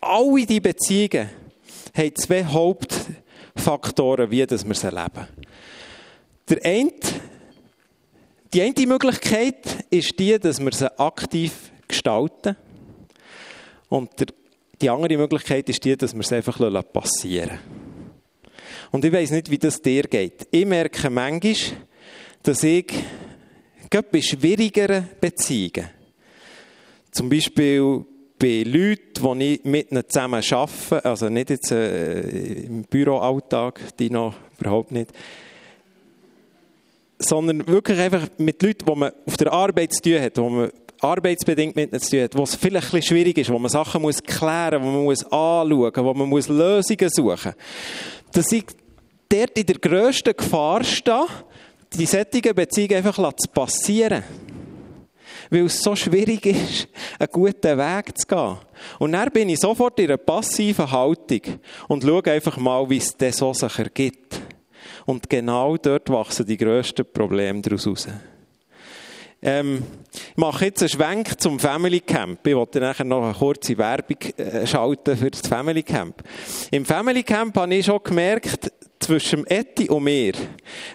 alle 0.00 0.46
die 0.46 0.60
Beziehungen 0.60 1.30
haben 1.94 2.16
zwei 2.16 2.44
Hauptfaktoren, 2.44 4.30
wie 4.30 4.46
das 4.46 4.66
wir 4.66 4.74
sie 4.74 4.86
erleben. 4.86 5.28
Der 6.48 6.64
eine, 6.64 6.92
die 8.52 8.62
eine 8.62 8.86
Möglichkeit 8.86 9.86
ist 9.90 10.18
die, 10.18 10.38
dass 10.38 10.60
wir 10.60 10.72
sie 10.72 10.98
aktiv 10.98 11.52
gestalten. 11.88 12.56
Und 13.88 14.18
der 14.18 14.26
die 14.82 14.90
andere 14.90 15.16
Möglichkeit 15.16 15.68
ist 15.68 15.84
die, 15.84 15.96
dass 15.96 16.12
wir 16.12 16.20
es 16.20 16.32
einfach 16.32 16.58
passieren 16.92 17.50
lassen. 17.50 17.82
Und 18.90 19.04
ich 19.04 19.12
weiß 19.12 19.30
nicht, 19.30 19.50
wie 19.50 19.58
das 19.58 19.80
dir 19.80 20.02
geht. 20.02 20.46
Ich 20.50 20.66
merke 20.66 21.08
manchmal, 21.08 21.54
dass 22.42 22.62
ich 22.64 22.92
gerade 23.88 24.08
bei 24.10 24.20
schwierigeren 24.20 25.08
Beziehungen, 25.20 25.88
zum 27.10 27.28
Beispiel 27.28 28.04
bei 28.38 28.64
Leuten, 28.64 29.38
die 29.38 29.54
ich 29.54 29.64
mit 29.64 29.92
ihnen 29.92 30.02
zusammen 30.08 30.42
arbeite, 30.50 31.04
also 31.04 31.28
nicht 31.28 31.50
jetzt 31.50 31.70
äh, 31.70 32.64
im 32.64 32.82
Büroalltag, 32.82 33.96
die 33.98 34.10
noch 34.10 34.34
überhaupt 34.58 34.90
nicht, 34.90 35.12
sondern 37.18 37.66
wirklich 37.68 38.00
einfach 38.00 38.26
mit 38.38 38.60
Leuten, 38.62 38.84
die 38.84 38.94
man 38.94 39.12
auf 39.26 39.36
der 39.36 39.52
Arbeit 39.52 39.92
zu 39.92 40.02
tun 40.02 40.20
hat, 40.20 40.36
wo 40.38 40.48
man 40.48 40.70
arbeitsbedingt 41.02 41.74
mit 41.76 42.00
zu 42.00 42.28
tun 42.28 42.38
wo 42.38 42.44
es 42.44 42.54
vielleicht 42.54 42.94
ein 42.94 43.02
schwierig 43.02 43.36
ist, 43.38 43.50
wo 43.50 43.58
man 43.58 43.70
Sachen 43.70 44.02
muss 44.02 44.22
klären 44.22 44.82
muss, 44.82 44.92
wo 44.92 44.96
man 44.96 45.04
muss 45.04 45.24
anschauen 45.24 45.78
muss, 45.78 45.96
wo 45.96 46.14
man 46.14 46.28
muss 46.28 46.48
Lösungen 46.48 47.10
suchen 47.10 47.52
muss, 47.54 48.32
dass 48.32 48.52
ich 48.52 48.64
dort 49.28 49.58
in 49.58 49.66
der 49.66 49.78
grössten 49.78 50.36
Gefahr 50.36 50.84
stehe, 50.84 51.26
die 51.92 52.06
sättige 52.06 52.54
Beziehung 52.54 52.92
einfach 52.92 53.16
zu 53.34 53.48
passieren. 53.50 54.22
Weil 55.50 55.66
es 55.66 55.82
so 55.82 55.94
schwierig 55.94 56.46
ist, 56.46 56.88
einen 57.18 57.28
guten 57.30 57.76
Weg 57.76 58.16
zu 58.16 58.26
gehen. 58.26 58.56
Und 58.98 59.12
dann 59.12 59.30
bin 59.30 59.48
ich 59.48 59.60
sofort 59.60 59.98
in 59.98 60.06
einer 60.06 60.16
passiven 60.16 60.90
Haltung 60.90 61.40
und 61.88 62.02
schaue 62.02 62.24
einfach 62.26 62.56
mal, 62.56 62.88
wie 62.88 62.96
es 62.96 63.14
das 63.16 63.36
so 63.36 63.52
sich 63.52 63.78
ergibt. 63.78 64.40
Und 65.04 65.28
genau 65.28 65.76
dort 65.76 66.08
wachsen 66.08 66.46
die 66.46 66.56
grössten 66.56 67.04
Probleme 67.04 67.60
daraus 67.60 67.84
heraus. 67.84 68.08
Ähm, 69.42 69.82
ich 70.12 70.36
mache 70.36 70.66
jetzt 70.66 70.82
einen 70.82 70.88
Schwenk 70.88 71.40
zum 71.40 71.58
Family 71.58 72.00
Camp. 72.00 72.46
Ich 72.46 72.54
wollte 72.54 72.78
nachher 72.80 73.04
noch 73.04 73.24
eine 73.24 73.34
kurze 73.34 73.76
Werbung 73.76 74.18
äh, 74.36 74.66
schalten 74.66 75.16
für 75.16 75.30
das 75.30 75.40
Family 75.40 75.82
Camp. 75.82 76.22
Im 76.70 76.84
Family 76.84 77.24
Camp 77.24 77.56
habe 77.56 77.74
ich 77.74 77.86
schon 77.86 78.00
gemerkt, 78.02 78.70
zwischen 79.02 79.46
Eti 79.46 79.88
und 79.88 80.04
mir, 80.04 80.32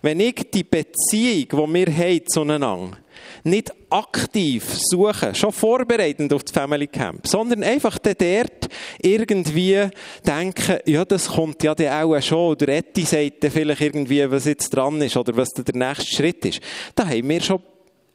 wenn 0.01 0.19
ich 0.19 0.49
die 0.53 0.63
Beziehung, 0.63 1.47
die 1.49 1.73
wir 1.73 1.93
haben 1.93 2.27
zueinander, 2.27 2.97
nicht 3.43 3.73
aktiv 3.89 4.63
suche, 4.73 5.35
schon 5.35 5.51
vorbereitend 5.51 6.31
auf 6.33 6.43
das 6.43 6.53
Family 6.53 6.87
Camp, 6.87 7.27
sondern 7.27 7.63
einfach 7.63 7.97
dort 7.99 8.69
irgendwie 9.01 9.89
denken, 10.25 10.77
ja, 10.85 11.05
das 11.05 11.27
kommt 11.29 11.63
ja 11.63 11.75
dann 11.75 12.03
auch 12.03 12.21
schon, 12.21 12.51
oder 12.51 12.69
Eti 12.69 13.03
sagt 13.03 13.43
dann 13.43 13.51
vielleicht 13.51 13.81
irgendwie, 13.81 14.29
was 14.29 14.45
jetzt 14.45 14.69
dran 14.69 15.01
ist, 15.01 15.17
oder 15.17 15.35
was 15.35 15.49
der 15.49 15.75
nächste 15.75 16.15
Schritt 16.15 16.45
ist. 16.45 16.61
Da 16.95 17.05
haben 17.07 17.27
wir 17.27 17.41
schon 17.41 17.61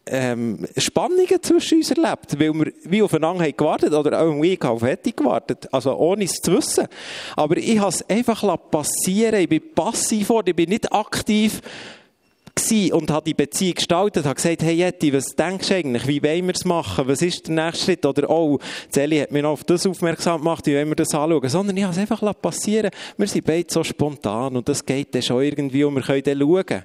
ähm, 0.07 0.67
Spannungen 0.77 1.43
zwischen 1.43 1.79
uns 1.79 1.91
erlebt, 1.91 2.39
weil 2.39 2.53
wir 2.53 2.73
wie 2.85 3.03
aufeinander 3.03 3.45
haben 3.45 3.57
gewartet 3.57 3.93
oder 3.93 4.21
auch 4.21 4.43
ich 4.43 4.63
auf 4.63 4.83
hätte 4.83 5.13
gewartet, 5.13 5.69
also 5.73 5.97
ohne 5.97 6.25
es 6.25 6.41
zu 6.41 6.53
wissen. 6.55 6.89
Aber 7.37 7.57
ich 7.57 7.79
habe 7.79 7.91
es 7.91 8.09
einfach 8.09 8.43
passieren. 8.71 9.41
Ich 9.41 9.49
bin 9.49 9.75
passiv 9.75 10.29
geworden, 10.29 10.51
ich 10.51 10.57
bin 10.57 10.71
nicht 10.71 10.93
aktiv 10.93 11.61
und 12.93 13.11
habe 13.11 13.25
die 13.25 13.35
Beziehung 13.35 13.75
gestaltet, 13.75 14.25
habe 14.25 14.35
gesagt, 14.35 14.63
hey 14.63 14.75
Jetti, 14.75 15.13
was 15.13 15.25
denkst 15.37 15.69
du 15.69 15.75
eigentlich, 15.75 16.07
wie 16.07 16.23
wollen 16.23 16.47
wir 16.47 16.55
es 16.55 16.65
machen, 16.65 17.07
was 17.07 17.21
ist 17.21 17.49
der 17.49 17.55
nächste 17.55 17.85
Schritt, 17.85 18.07
oder 18.07 18.31
oh, 18.31 18.59
Zeli 18.89 19.19
hat 19.19 19.31
mir 19.31 19.43
noch 19.43 19.51
auf 19.51 19.65
das 19.65 19.87
aufmerksam 19.87 20.41
gemacht, 20.41 20.67
wie 20.67 20.75
wollen 20.75 20.89
wir 20.89 20.97
das 20.97 21.15
anschauen, 21.15 21.49
sondern 21.49 21.77
ich 21.77 21.83
habe 21.83 21.93
es 21.93 21.99
einfach 21.99 22.23
passieren. 22.41 22.91
Wir 23.17 23.27
sind 23.27 23.45
beide 23.45 23.71
so 23.71 23.85
spontan 23.85 24.57
und 24.57 24.69
das 24.69 24.85
geht 24.85 25.15
dann 25.15 25.23
schon 25.23 25.43
irgendwie 25.43 25.85
und 25.85 25.95
wir 25.95 26.03
können 26.03 26.23
dann 26.23 26.39
schauen. 26.41 26.85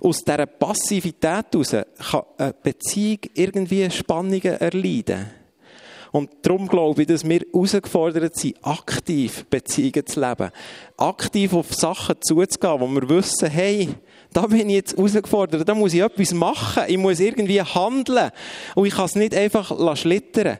Aus 0.00 0.24
dieser 0.24 0.46
Passivität 0.46 1.46
heraus 1.52 1.70
kann 1.70 2.22
eine 2.38 2.54
Beziehung 2.62 3.18
irgendwie 3.34 3.90
Spannungen 3.90 4.42
erleiden. 4.42 5.30
Und 6.12 6.30
darum 6.42 6.68
glaube 6.68 7.02
ich, 7.02 7.08
dass 7.08 7.28
wir 7.28 7.40
herausgefordert 7.52 8.36
sind, 8.36 8.56
aktiv 8.62 9.44
Beziehungen 9.50 10.06
zu 10.06 10.20
leben. 10.20 10.50
Aktiv 10.96 11.52
auf 11.52 11.74
Sachen 11.74 12.16
zuzugehen, 12.20 12.80
wo 12.80 12.88
wir 12.88 13.08
wissen, 13.08 13.50
hey, 13.50 13.88
da 14.32 14.46
bin 14.46 14.68
ich 14.68 14.76
jetzt 14.76 14.96
herausgefordert, 14.96 15.68
da 15.68 15.74
muss 15.74 15.94
ich 15.94 16.00
etwas 16.00 16.32
machen, 16.32 16.84
ich 16.86 16.98
muss 16.98 17.20
irgendwie 17.20 17.62
handeln 17.62 18.30
und 18.74 18.86
ich 18.86 18.94
kann 18.94 19.06
es 19.06 19.14
nicht 19.14 19.34
einfach 19.34 19.96
schlittern. 19.96 20.58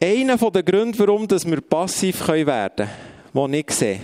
Einer 0.00 0.36
der 0.36 0.62
Gründe, 0.64 0.98
warum 0.98 1.30
wir 1.30 1.60
passiv 1.60 2.26
werden 2.28 2.88
können, 3.32 3.52
den 3.52 3.54
ich 3.54 3.70
sehe, 3.70 4.00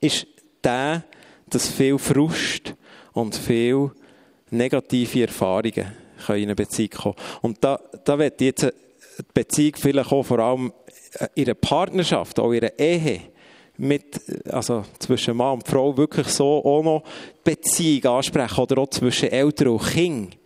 ist 0.00 0.26
der, 0.62 1.04
dass 1.48 1.68
viel 1.68 1.98
Frust 1.98 2.74
und 3.12 3.36
viel 3.36 3.92
negative 4.50 5.22
Erfahrungen 5.22 6.03
in 6.30 6.44
eine 6.44 6.54
Beziehung 6.54 6.90
kommen. 6.90 7.16
Und 7.42 7.62
da, 7.62 7.80
da 8.04 8.18
wird 8.18 8.40
jetzt 8.40 8.62
die 8.62 8.70
Beziehung 9.32 9.74
vielleicht 9.76 10.12
auch 10.12 10.22
vor 10.22 10.38
allem 10.38 10.72
in 11.34 11.44
einer 11.44 11.54
Partnerschaft, 11.54 12.38
auch 12.40 12.52
in 12.52 12.64
einer 12.64 12.78
Ehe, 12.78 13.20
mit, 13.76 14.20
also 14.50 14.84
zwischen 14.98 15.36
Mann 15.36 15.54
und 15.54 15.66
Frau 15.66 15.96
wirklich 15.96 16.28
so 16.28 16.64
auch 16.64 16.82
noch 16.82 17.02
Beziehung 17.42 18.18
ansprechen 18.18 18.60
oder 18.60 18.78
auch 18.78 18.90
zwischen 18.90 19.30
Eltern 19.30 19.68
und 19.68 19.84
Kind. 19.84 20.38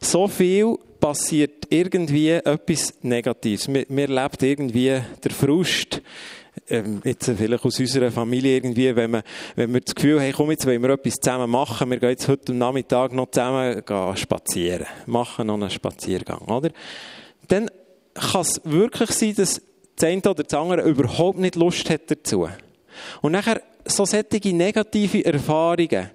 So 0.00 0.28
viel 0.28 0.76
passiert 1.00 1.66
irgendwie 1.70 2.30
etwas 2.30 2.94
Negatives. 3.02 3.72
Wir, 3.72 3.86
wir 3.88 4.08
lebt 4.08 4.42
irgendwie 4.42 5.00
der 5.24 5.30
Frust. 5.30 6.02
Ähm, 6.68 7.00
jetzt 7.04 7.30
vielleicht 7.36 7.64
aus 7.64 7.80
unserer 7.80 8.10
Familie 8.10 8.56
irgendwie, 8.56 8.94
wenn, 8.94 9.10
man, 9.10 9.22
wenn 9.56 9.72
wir 9.72 9.80
das 9.80 9.94
Gefühl 9.94 10.20
haben, 10.20 10.32
komm, 10.32 10.50
jetzt 10.50 10.66
wollen 10.66 10.82
wir 10.82 10.90
etwas 10.90 11.16
zusammen 11.16 11.50
machen, 11.50 11.90
wir 11.90 11.98
gehen 11.98 12.10
jetzt 12.10 12.28
heute 12.28 12.54
Nachmittag 12.54 13.12
noch 13.12 13.30
zusammen 13.30 13.82
spazieren. 14.16 14.86
Machen 15.06 15.48
noch 15.48 15.54
einen 15.54 15.70
Spaziergang, 15.70 16.42
oder? 16.42 16.70
Dann 17.48 17.70
kann 18.14 18.42
es 18.42 18.60
wirklich 18.64 19.10
sein, 19.10 19.34
dass 19.34 19.62
das 19.96 20.08
eine 20.08 20.22
oder 20.22 20.44
das 20.44 20.54
andere 20.54 20.82
überhaupt 20.82 21.38
nicht 21.38 21.56
Lust 21.56 21.90
hat 21.90 22.10
dazu. 22.10 22.48
Und 23.22 23.32
nachher, 23.32 23.62
so 23.84 24.04
solche 24.04 24.52
negative 24.52 25.24
Erfahrungen 25.24 26.10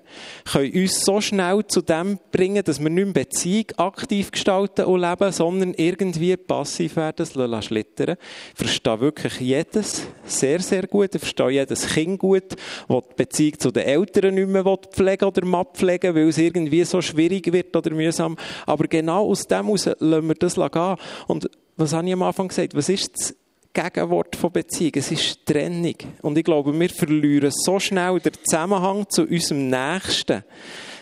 können 0.51 0.73
uns 0.73 1.01
so 1.01 1.19
schnell 1.19 1.65
zu 1.67 1.81
dem 1.81 2.19
bringen, 2.31 2.63
dass 2.63 2.79
wir 2.79 2.89
nicht 2.89 3.05
mehr 3.05 3.13
Beziehung 3.13 3.65
aktiv 3.77 4.31
gestalten 4.31 4.85
und 4.85 5.01
leben, 5.01 5.31
sondern 5.31 5.73
irgendwie 5.73 6.37
passiv 6.37 6.95
werden, 6.95 7.23
es 7.23 7.65
schlittern. 7.65 8.17
Ich 8.51 8.57
verstehe 8.57 8.99
wirklich 8.99 9.39
jedes 9.39 10.07
sehr, 10.25 10.59
sehr 10.59 10.87
gut. 10.87 11.15
Ich 11.15 11.21
verstehe 11.21 11.49
jedes 11.49 11.87
Kind 11.87 12.19
gut, 12.19 12.55
das 12.87 13.03
die 13.09 13.15
Beziehung 13.15 13.59
zu 13.59 13.71
den 13.71 13.83
Eltern 13.83 14.35
nicht 14.35 14.49
mehr 14.49 14.63
pflegen 14.91 15.25
oder 15.25 15.57
abpflegen 15.57 16.15
weil 16.15 16.29
es 16.29 16.37
irgendwie 16.37 16.83
so 16.83 17.01
schwierig 17.01 17.51
wird 17.51 17.75
oder 17.75 17.91
mühsam. 17.91 18.37
Aber 18.65 18.87
genau 18.87 19.29
aus 19.29 19.47
dem 19.47 19.65
heraus 19.65 19.89
lassen 19.99 20.27
wir 20.27 20.35
das 20.35 20.55
gehen. 20.55 20.95
Und 21.27 21.49
was 21.77 21.93
habe 21.93 22.07
ich 22.07 22.13
am 22.13 22.23
Anfang 22.23 22.47
gesagt? 22.47 22.75
Was 22.75 22.89
ist 22.89 23.13
das 23.13 23.35
Gegenwort 23.75 24.35
von 24.35 24.51
Beziehung. 24.51 24.93
Es 24.95 25.11
ist 25.11 25.45
Trennung. 25.45 25.95
Und 26.21 26.37
ich 26.37 26.43
glaube, 26.43 26.77
wir 26.77 26.89
verlieren 26.89 27.51
so 27.51 27.79
schnell 27.79 28.19
den 28.19 28.33
Zusammenhang 28.43 29.05
zu 29.09 29.23
unserem 29.23 29.69
Nächsten. 29.69 30.43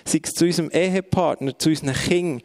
Sei 0.03 0.19
es 0.21 0.31
zu 0.31 0.45
unserem 0.45 0.69
Ehepartner, 0.71 1.57
zu 1.57 1.69
unseren 1.69 1.93
Kindern, 1.93 2.41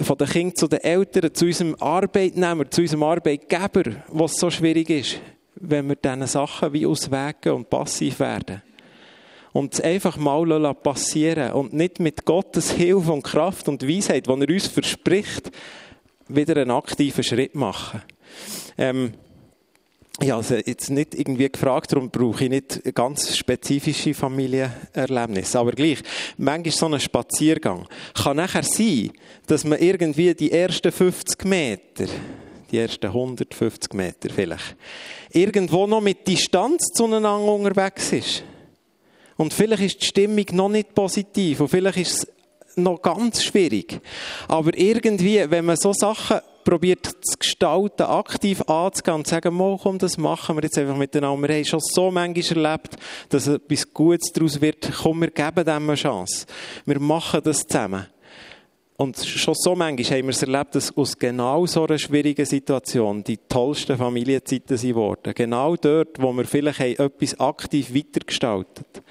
von 0.00 0.18
den 0.18 0.28
Kindern 0.28 0.56
zu 0.56 0.68
den 0.68 0.80
Eltern, 0.80 1.34
zu 1.34 1.46
unserem 1.46 1.74
Arbeitnehmer, 1.80 2.70
zu 2.70 2.82
unserem 2.82 3.02
Arbeitgeber, 3.02 4.04
was 4.08 4.34
so 4.34 4.50
schwierig 4.50 4.90
ist, 4.90 5.20
wenn 5.56 5.88
wir 5.88 5.96
diesen 5.96 6.26
Sachen 6.26 6.72
wie 6.72 6.86
auswägen 6.86 7.54
und 7.54 7.70
passiv 7.70 8.20
werden. 8.20 8.62
Und 9.52 9.74
es 9.74 9.80
einfach 9.80 10.16
mal 10.16 10.74
passieren 10.74 11.52
und 11.52 11.72
nicht 11.72 11.98
mit 11.98 12.24
Gottes 12.24 12.70
Hilfe 12.70 13.12
und 13.12 13.22
Kraft 13.22 13.68
und 13.68 13.86
Weisheit, 13.86 14.26
die 14.26 14.30
er 14.30 14.48
uns 14.48 14.66
verspricht, 14.68 15.50
wieder 16.28 16.60
einen 16.60 16.70
aktiven 16.70 17.24
Schritt 17.24 17.54
machen. 17.54 18.02
Ähm, 18.78 19.12
ich 20.20 20.30
habe 20.30 20.38
also 20.38 20.56
jetzt 20.56 20.90
nicht 20.90 21.14
irgendwie 21.14 21.50
gefragt, 21.50 21.92
darum 21.92 22.10
brauche 22.10 22.44
ich 22.44 22.50
nicht 22.50 22.94
ganz 22.94 23.36
spezifische 23.36 24.12
Familienerlebnisse. 24.12 25.58
Aber 25.58 25.72
gleich, 25.72 25.98
manchmal 26.36 26.72
so 26.72 26.86
ein 26.86 27.00
Spaziergang 27.00 27.88
kann 28.14 28.36
nachher 28.36 28.62
sein, 28.62 29.10
dass 29.46 29.64
man 29.64 29.78
irgendwie 29.78 30.34
die 30.34 30.52
ersten 30.52 30.92
50 30.92 31.44
Meter, 31.46 32.04
die 32.70 32.78
ersten 32.78 33.06
150 33.06 33.94
Meter 33.94 34.28
vielleicht, 34.28 34.76
irgendwo 35.30 35.86
noch 35.86 36.02
mit 36.02 36.28
Distanz 36.28 36.88
zueinander 36.94 37.40
unterwegs 37.40 38.12
ist. 38.12 38.44
Und 39.36 39.54
vielleicht 39.54 39.82
ist 39.82 40.02
die 40.02 40.06
Stimmung 40.06 40.46
noch 40.52 40.68
nicht 40.68 40.94
positiv 40.94 41.60
und 41.60 41.68
vielleicht 41.68 41.98
ist 41.98 42.28
es 42.68 42.76
noch 42.76 43.00
ganz 43.00 43.42
schwierig. 43.42 43.98
Aber 44.46 44.76
irgendwie, 44.76 45.50
wenn 45.50 45.64
man 45.64 45.76
so 45.76 45.92
Sachen 45.94 46.40
probiert 46.64 47.06
zu 47.06 47.38
gestalten, 47.38 48.02
aktiv 48.02 48.62
anzugehen 48.62 49.16
und 49.16 49.26
zu 49.26 49.34
sagen, 49.34 49.54
mal, 49.54 49.78
komm, 49.82 49.98
das 49.98 50.18
machen 50.18 50.56
wir 50.56 50.62
jetzt 50.62 50.78
einfach 50.78 50.96
miteinander. 50.96 51.48
Wir 51.48 51.56
haben 51.56 51.64
schon 51.64 51.80
so 51.80 52.10
manchmal 52.10 52.64
erlebt, 52.64 52.96
dass 53.28 53.46
etwas 53.46 53.92
Gutes 53.92 54.32
daraus 54.32 54.60
wird. 54.60 54.90
Komm, 55.02 55.20
wir 55.20 55.30
geben 55.30 55.64
dem 55.64 55.90
eine 55.90 55.94
Chance. 55.94 56.46
Wir 56.84 57.00
machen 57.00 57.40
das 57.44 57.66
zusammen. 57.66 58.06
Und 58.96 59.18
schon 59.18 59.54
so 59.54 59.74
manchmal 59.74 60.18
haben 60.18 60.26
wir 60.26 60.30
es 60.30 60.42
erlebt, 60.42 60.74
dass 60.74 60.96
aus 60.96 61.18
genau 61.18 61.66
so 61.66 61.86
einer 61.86 61.98
schwierigen 61.98 62.46
Situation 62.46 63.24
die 63.24 63.38
tollsten 63.48 63.96
Familienzeiten 63.96 64.76
sind 64.76 64.90
geworden. 64.90 65.32
Genau 65.34 65.74
dort, 65.76 66.22
wo 66.22 66.32
wir 66.32 66.44
vielleicht 66.44 66.78
haben 66.78 67.06
etwas 67.06 67.40
aktiv 67.40 67.94
weitergestaltet. 67.94 69.02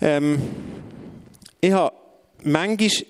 Ähm, 0.00 0.40
ich 1.60 1.72
habe 1.72 1.94
manchmal 2.42 3.06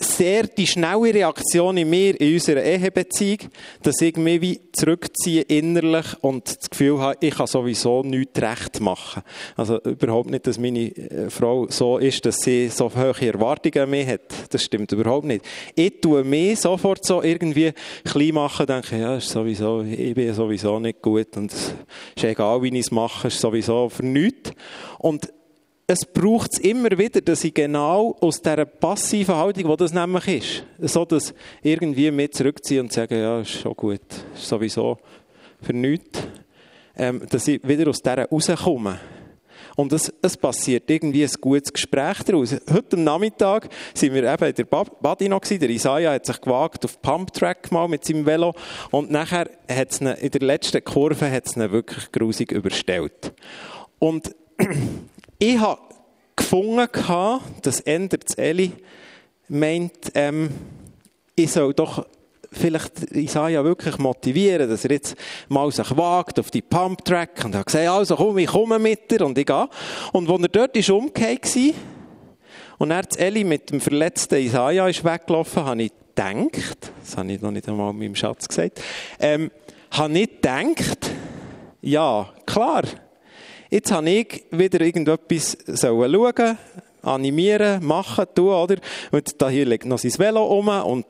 sehr 0.00 0.44
die 0.46 0.66
schnelle 0.66 1.14
Reaktion 1.14 1.76
in 1.76 1.90
mir, 1.90 2.20
in 2.20 2.34
unserer 2.34 2.62
Ehebeziehung, 2.62 3.38
dass 3.82 4.00
ich 4.00 4.16
mich 4.16 4.40
wie 4.40 4.60
zurückziehe 4.72 5.42
innerlich 5.42 6.06
und 6.20 6.46
das 6.46 6.70
Gefühl 6.70 6.98
habe, 7.00 7.16
ich 7.20 7.34
kann 7.34 7.46
sowieso 7.46 8.02
nichts 8.02 8.40
recht 8.40 8.80
machen. 8.80 9.22
Also 9.56 9.80
überhaupt 9.82 10.30
nicht, 10.30 10.46
dass 10.46 10.58
meine 10.58 10.96
äh, 10.96 11.30
Frau 11.30 11.66
so 11.68 11.98
ist, 11.98 12.24
dass 12.26 12.38
sie 12.38 12.68
so 12.68 12.90
hohe 12.94 13.26
Erwartungen 13.26 13.84
an 13.84 13.90
mich 13.90 14.06
hat. 14.06 14.20
Das 14.50 14.62
stimmt 14.62 14.92
überhaupt 14.92 15.26
nicht. 15.26 15.44
Ich 15.74 16.00
tue 16.00 16.24
mich 16.24 16.60
sofort 16.60 17.04
so 17.04 17.22
irgendwie 17.22 17.72
klein 18.04 18.34
machen, 18.34 18.66
denke, 18.66 18.98
ja, 18.98 19.16
ist 19.16 19.28
sowieso, 19.28 19.82
ich 19.82 20.14
bin 20.14 20.32
sowieso 20.34 20.78
nicht 20.78 21.02
gut 21.02 21.36
und 21.36 21.52
es 21.52 21.74
ist 22.16 22.24
egal, 22.24 22.62
wie 22.62 22.68
ich 22.68 22.86
es 22.86 22.90
mache, 22.90 23.28
ist 23.28 23.40
sowieso 23.40 23.88
für 23.88 24.04
nichts. 24.04 24.52
Und 24.98 25.28
es 25.90 26.04
braucht 26.04 26.52
es 26.52 26.58
immer 26.58 26.90
wieder, 26.98 27.22
dass 27.22 27.42
ich 27.44 27.54
genau 27.54 28.14
aus 28.20 28.42
dieser 28.42 28.66
passiven 28.66 29.34
Haltung, 29.34 29.70
die 29.70 29.76
das 29.78 29.94
nämlich 29.94 30.28
ist, 30.28 30.92
so 30.92 31.06
dass 31.06 31.32
irgendwie 31.62 32.10
mit 32.10 32.34
zurückziehe 32.34 32.80
und 32.80 32.92
sage, 32.92 33.18
ja, 33.18 33.40
ist 33.40 33.52
schon 33.52 33.74
gut, 33.74 34.02
ist 34.34 34.46
sowieso 34.46 34.98
für 35.62 35.72
nichts, 35.72 36.20
ähm, 36.94 37.22
dass 37.30 37.48
ich 37.48 37.66
wieder 37.66 37.88
aus 37.88 38.02
dieser 38.02 38.28
rauskomme. 38.28 39.00
Und 39.76 39.92
es, 39.94 40.12
es 40.20 40.36
passiert 40.36 40.90
irgendwie 40.90 41.24
ein 41.24 41.30
gutes 41.40 41.72
Gespräch 41.72 42.22
daraus. 42.22 42.54
Heute 42.70 42.96
am 42.96 43.04
Nachmittag 43.04 43.70
sind 43.94 44.12
wir 44.12 44.30
eben 44.30 44.44
in 44.44 44.54
der 44.54 44.64
Badi 44.64 45.28
noch 45.28 45.40
gewesen. 45.40 45.60
Der 45.60 45.70
Isaiah 45.70 46.12
hat 46.12 46.26
sich 46.26 46.40
gewagt 46.40 46.84
auf 46.84 47.00
Pumptrack 47.00 47.72
mal 47.72 47.88
mit 47.88 48.04
seinem 48.04 48.26
Velo. 48.26 48.54
Und 48.90 49.10
nachher 49.10 49.48
hat 49.70 49.90
es 49.90 50.00
in 50.00 50.30
der 50.30 50.40
letzten 50.40 50.82
Kurve 50.84 51.30
hat 51.30 51.46
es 51.46 51.56
ihn 51.56 51.70
wirklich 51.70 52.10
grusig 52.12 52.52
überstellt. 52.52 53.32
Und 54.00 54.34
ich 55.38 55.58
habe 55.58 55.80
gefunden, 56.34 56.88
dass 57.62 57.80
Ender 57.80 58.18
Eli 58.36 58.72
meint, 59.48 60.12
ähm, 60.14 60.50
ich 61.34 61.52
soll 61.52 61.74
doch 61.74 62.06
vielleicht 62.50 63.12
Isaiah 63.12 63.62
wirklich 63.62 63.98
motivieren, 63.98 64.68
dass 64.68 64.84
er 64.84 64.92
jetzt 64.92 65.16
mal 65.48 65.70
sich 65.70 65.96
wagt 65.96 66.38
auf 66.38 66.50
die 66.50 66.62
Pump-Track 66.62 67.44
und 67.44 67.54
er 67.54 67.60
hat 67.60 67.66
gesagt, 67.66 67.88
also 67.88 68.16
komm, 68.16 68.38
ich 68.38 68.48
komme 68.48 68.78
mit 68.78 69.10
dir 69.10 69.24
und 69.24 69.36
ich 69.36 69.46
gehe. 69.46 69.68
Und 70.12 70.30
als 70.30 70.42
er 70.42 70.48
dort 70.48 70.76
ist 70.76 70.90
umgekehrt 70.90 71.44
war 71.44 71.74
und 72.78 72.90
er 72.90 73.04
Eli 73.18 73.44
mit 73.44 73.70
dem 73.70 73.80
verletzten 73.80 74.36
Isaiah 74.36 74.88
ist 74.88 75.04
weggelaufen, 75.04 75.64
habe 75.64 75.82
ich 75.82 75.92
gedacht, 76.14 76.92
das 77.00 77.16
habe 77.16 77.32
ich 77.32 77.40
noch 77.40 77.50
nicht 77.50 77.68
einmal 77.68 77.92
meinem 77.92 78.14
Schatz 78.14 78.48
gesagt, 78.48 78.80
ähm, 79.20 79.50
habe 79.90 80.18
ich 80.18 80.30
gedacht, 80.30 81.10
ja, 81.80 82.28
klar, 82.44 82.82
jetzt 83.70 83.92
habe 83.92 84.10
ich 84.10 84.44
wieder 84.50 84.80
irgendetwas 84.80 85.56
schauen 85.74 86.56
animieren, 87.02 87.84
machen, 87.84 88.26
tun, 88.34 88.50
oder? 88.50 88.76
Und 89.12 89.40
da 89.40 89.48
hier 89.48 89.66
liegt 89.66 89.86
noch 89.86 89.98
sein 89.98 90.18
Velo 90.18 90.44
um 90.44 90.68
und 90.68 91.06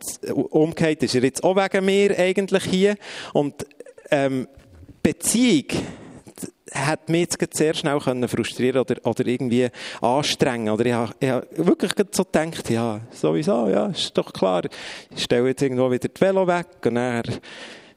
umgekehrt 0.50 1.02
ist 1.02 1.14
er 1.14 1.22
jetzt 1.22 1.42
auch 1.42 1.56
wegen 1.56 1.84
mir 1.84 2.18
eigentlich 2.18 2.64
hier. 2.64 2.96
Und 3.32 3.66
ähm, 4.10 4.46
Beziehung 5.02 5.64
hat 6.72 7.08
mich 7.08 7.28
jetzt 7.40 7.56
sehr 7.56 7.74
schnell 7.74 8.00
frustrieren 8.00 8.80
oder, 8.80 8.96
oder 9.04 9.26
irgendwie 9.26 9.68
anstrengen. 10.00 10.72
Oder 10.72 10.86
ich 10.86 10.92
habe, 10.92 11.12
ich 11.18 11.28
habe 11.30 11.46
wirklich 11.56 11.92
so 12.10 12.24
gedacht, 12.24 12.70
ja, 12.70 13.00
sowieso, 13.10 13.68
ja, 13.68 13.86
ist 13.86 14.16
doch 14.16 14.32
klar. 14.32 14.62
Ich 15.14 15.24
stelle 15.24 15.48
jetzt 15.48 15.62
irgendwo 15.62 15.90
wieder 15.90 16.08
das 16.08 16.20
Velo 16.20 16.46
weg 16.46 16.66
und 16.84 16.94
dann 16.96 17.22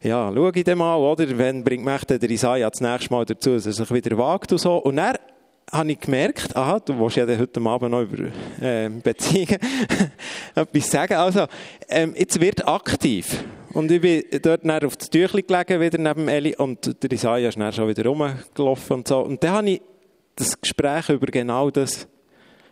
ja, 0.02 0.32
schau 0.34 0.52
ich 0.54 0.64
dann 0.64 0.78
mal, 0.78 0.96
oder? 0.98 1.38
Wenn 1.38 1.64
bringt 1.64 1.86
mich 1.86 2.04
der 2.06 2.30
Isaiah 2.30 2.70
das 2.70 2.82
nächste 2.82 3.14
Mal 3.14 3.26
dazu, 3.26 3.54
dass 3.54 3.66
er 3.66 3.74
sich 3.74 3.92
wieder 3.92 4.18
wagt 4.18 4.52
und 4.52 4.58
so. 4.58 4.78
Und 4.78 4.96
dann 4.96 5.16
habe 5.72 5.92
ich 5.92 6.00
gemerkt, 6.00 6.56
aha, 6.56 6.80
du 6.80 7.00
willst 7.00 7.18
ja 7.18 7.26
heute 7.26 7.62
Abend 7.62 7.92
noch 7.92 8.02
über 8.02 8.26
äh, 8.62 8.90
Beziehungen 8.90 9.58
etwas 10.56 10.92
sagen. 10.92 11.14
Also, 11.14 11.46
ähm, 11.88 12.14
jetzt 12.18 12.42
wird 12.42 12.68
aktiv. 12.68 13.44
Und 13.74 13.90
ich 13.92 14.02
bin 14.02 14.24
dort 14.42 14.66
dann 14.66 14.84
auf 14.84 14.98
das 14.98 15.10
Tüchli 15.10 15.44
gelegen, 15.44 15.80
wieder 15.80 15.98
neben 15.98 16.28
Eli, 16.28 16.56
und 16.58 17.02
der 17.02 17.12
Isaiah 17.12 17.48
ist 17.48 17.58
dann 17.58 17.72
schon 17.72 17.88
wieder 17.88 18.06
rumgelaufen 18.06 18.98
und 18.98 19.08
so. 19.08 19.20
Und 19.20 19.42
dann 19.44 19.52
habe 19.52 19.70
ich 19.70 19.82
das 20.36 20.60
Gespräch 20.60 21.10
über 21.10 21.28
genau 21.28 21.70
das 21.70 22.08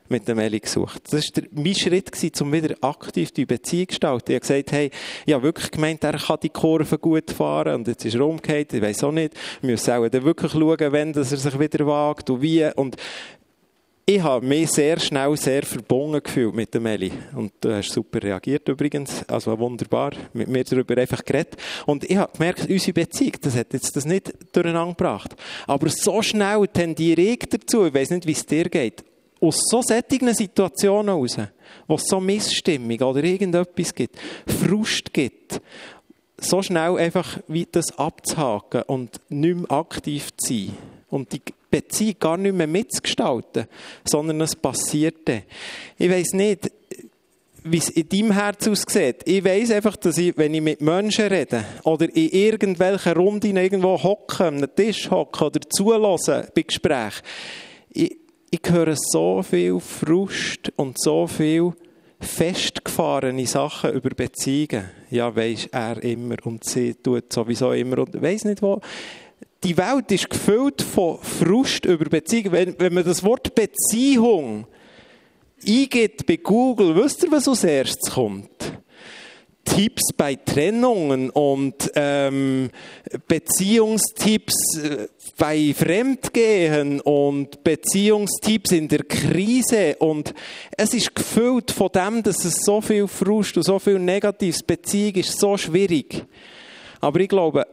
mit 0.10 0.28
dem 0.28 0.40
Eli 0.40 0.60
gesucht. 0.60 1.02
Das 1.12 1.30
war 1.36 1.44
mein 1.52 1.76
Schritt, 1.76 2.42
um 2.42 2.52
wieder 2.52 2.76
aktiv 2.82 3.32
die 3.32 3.46
Beziehung 3.46 3.88
zu 3.88 3.88
gestalten. 3.88 4.32
Ich 4.32 4.36
habe 4.36 4.40
gesagt, 4.42 4.72
hey, 4.72 4.92
ich 5.26 5.34
habe 5.34 5.44
wirklich 5.44 5.72
gemeint, 5.72 6.04
er 6.04 6.18
kann 6.18 6.38
die 6.42 6.50
Kurve 6.50 6.98
gut 6.98 7.32
fahren 7.32 7.76
und 7.76 7.88
jetzt 7.88 8.06
ist 8.06 8.16
er 8.16 8.26
umgekehrt, 8.26 8.74
ich 8.74 8.82
weiß 8.82 9.04
auch 9.04 9.12
nicht. 9.12 9.34
Wir 9.62 9.72
müssen 9.72 9.92
auch 9.92 10.08
dann 10.08 10.24
wirklich 10.24 10.52
schauen, 10.52 10.92
wenn 10.92 11.14
er 11.14 11.24
sich 11.24 11.60
wieder 11.60 11.86
wagt 11.86 12.30
und 12.30 12.42
wie. 12.42 12.70
Und 12.76 12.98
ich 14.12 14.24
habe 14.24 14.44
mich 14.44 14.72
sehr 14.72 15.00
schnell 15.00 15.38
sehr 15.38 15.62
verbunden 15.62 16.24
gefühlt 16.24 16.56
mit 16.56 16.74
dem 16.74 16.88
Eli. 16.88 17.12
Und 17.36 17.52
du 17.62 17.76
hast 17.76 17.92
super 17.92 18.24
reagiert 18.24 18.68
übrigens. 18.68 19.24
Also 19.28 19.60
wunderbar. 19.60 20.14
Mit 20.34 20.48
mir 20.48 20.64
darüber 20.64 20.98
einfach 20.98 21.24
geredet. 21.24 21.58
Und 21.86 22.10
ich 22.10 22.18
habe 22.18 22.32
gemerkt, 22.36 22.68
unsere 22.68 22.94
Beziehung, 22.94 23.34
das 23.42 23.56
hat 23.56 23.72
jetzt 23.72 23.96
das 23.96 24.06
nicht 24.06 24.34
durcheinander 24.52 24.96
gebracht. 24.96 25.36
Aber 25.68 25.90
so 25.90 26.24
schnell 26.24 26.68
tendiere 26.70 27.22
ich 27.22 27.40
dazu, 27.52 27.86
ich 27.86 27.94
weiß 27.94 28.10
nicht, 28.10 28.26
wie 28.26 28.32
es 28.32 28.48
dir 28.48 28.64
geht, 28.64 29.04
aus 29.42 29.58
so 29.70 29.82
sättigen 29.82 30.34
Situationen 30.34 31.08
heraus, 31.16 31.38
wo 31.88 31.96
es 31.96 32.06
so 32.06 32.20
Missstimmung 32.20 33.00
oder 33.02 33.24
irgendetwas 33.24 33.94
gibt, 33.94 34.18
Frust 34.48 35.14
gibt, 35.14 35.62
so 36.38 36.62
schnell 36.62 36.98
einfach 36.98 37.40
wie 37.48 37.68
das 37.70 37.98
abzuhaken 37.98 38.84
und 38.84 39.20
nicht 39.30 39.58
mehr 39.58 39.72
aktiv 39.72 40.30
zu 40.38 40.54
sein 40.54 40.78
und 41.10 41.32
die 41.34 41.42
Beziehung 41.70 42.16
gar 42.20 42.38
nicht 42.38 42.56
mehr 42.56 42.68
mitzugestalten, 42.68 43.66
sondern 44.06 44.42
es 44.42 44.56
passierte. 44.56 45.44
Ich 45.98 46.10
weiß 46.10 46.34
nicht, 46.34 46.72
wie 47.64 47.78
es 47.78 47.90
in 47.90 48.08
deinem 48.08 48.32
Herz 48.32 48.68
aussieht. 48.68 49.18
Ich 49.26 49.44
weiß 49.44 49.72
einfach, 49.72 49.96
dass 49.98 50.18
ich, 50.18 50.38
wenn 50.38 50.54
ich 50.54 50.62
mit 50.62 50.82
Menschen 50.82 51.28
rede 51.28 51.66
oder 51.84 52.06
in 52.14 52.30
irgendwelchen 52.30 53.14
Runden 53.14 53.58
irgendwo 53.58 54.02
hocke, 54.02 54.46
einem 54.46 54.74
Tisch 54.76 55.12
hocke 55.12 55.46
oder 55.46 55.60
zulasse 55.70 56.50
bei 56.56 56.62
Gesprächen, 56.62 57.24
ich 58.52 58.62
höre 58.70 58.96
so 58.96 59.44
viel 59.44 59.80
Frust 59.80 60.72
und 60.76 61.00
so 61.00 61.28
viel 61.28 61.74
festgefahrene 62.20 63.46
Sachen 63.46 63.94
über 63.94 64.10
Beziehungen. 64.10 64.90
Ja, 65.10 65.36
weisst 65.36 65.70
er 65.72 66.04
immer 66.04 66.36
und 66.44 66.64
sie 66.64 66.96
tut 66.96 67.32
sowieso 67.32 67.72
immer 67.72 68.00
und 68.00 68.22
weiss 68.22 68.44
nicht 68.44 68.62
wo. 68.62 68.82
Die 69.64 69.78
Welt 69.78 70.12
ist 70.12 70.30
gefüllt 70.30 70.82
von 70.82 71.20
Frust 71.22 71.86
über 71.86 72.06
Beziehungen. 72.06 72.52
Wenn, 72.52 72.76
wenn 72.80 72.94
man 72.94 73.04
das 73.04 73.24
Wort 73.24 73.54
Beziehung 73.56 74.66
eingibt 75.66 76.26
bei 76.26 76.38
Google, 76.38 76.96
wisst 76.96 77.24
ihr, 77.24 77.32
was 77.32 77.48
als 77.48 77.64
erstes 77.64 78.14
kommt? 78.14 78.79
Tipps 79.70 80.10
bei 80.18 80.36
Trennungen 80.36 81.30
und 81.30 81.92
ähm, 81.96 82.70
Beziehungstipps 83.28 84.78
äh, 84.78 85.08
bei 85.38 85.74
Fremdgehen 85.74 87.00
und 87.02 87.64
Beziehungstipps 87.64 88.72
in 88.72 88.88
der 88.88 89.04
Krise 89.04 89.96
und 90.00 90.34
es 90.76 90.94
ist 90.94 91.14
gefüllt 91.14 91.72
von 91.72 91.90
dem, 91.94 92.24
dass 92.24 92.44
es 92.44 92.56
so 92.66 92.82
viel 92.82 93.08
Frust 93.08 93.58
und 93.58 93.64
so 93.64 93.80
viel 93.80 94.00
Negatives, 94.00 94.64
Beziehung 94.64 95.16
ist 95.16 95.40
so 95.40 95.56
schwierig. 95.56 96.26
Aber 97.00 97.20
ich 97.20 97.30
glaube, 97.30 97.66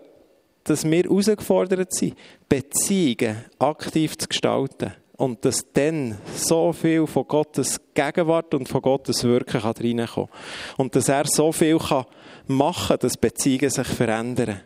dass 0.65 0.85
wir 0.85 1.03
herausgefordert 1.03 1.95
sind, 1.95 2.15
Beziehungen 2.49 3.45
aktiv 3.59 4.19
zu 4.19 4.29
gestalten 4.29 4.93
und 5.17 5.45
dass 5.45 5.67
dann 5.73 6.19
so 6.35 6.73
viel 6.73 7.07
von 7.07 7.27
Gottes 7.27 7.81
Gegenwart 7.95 8.55
und 8.55 8.69
von 8.69 8.83
Gottes 8.83 9.25
Wirken 9.25 9.61
kann 9.61 9.73
reinkommen. 9.73 10.29
Und 10.77 10.95
dass 10.95 11.09
er 11.09 11.25
so 11.27 11.53
viel 11.53 11.79
kann 11.79 12.05
machen 12.47 12.89
kann, 12.89 12.99
dass 13.01 13.17
Beziehungen 13.17 13.71
sich 13.71 13.87
verändern. 13.87 14.61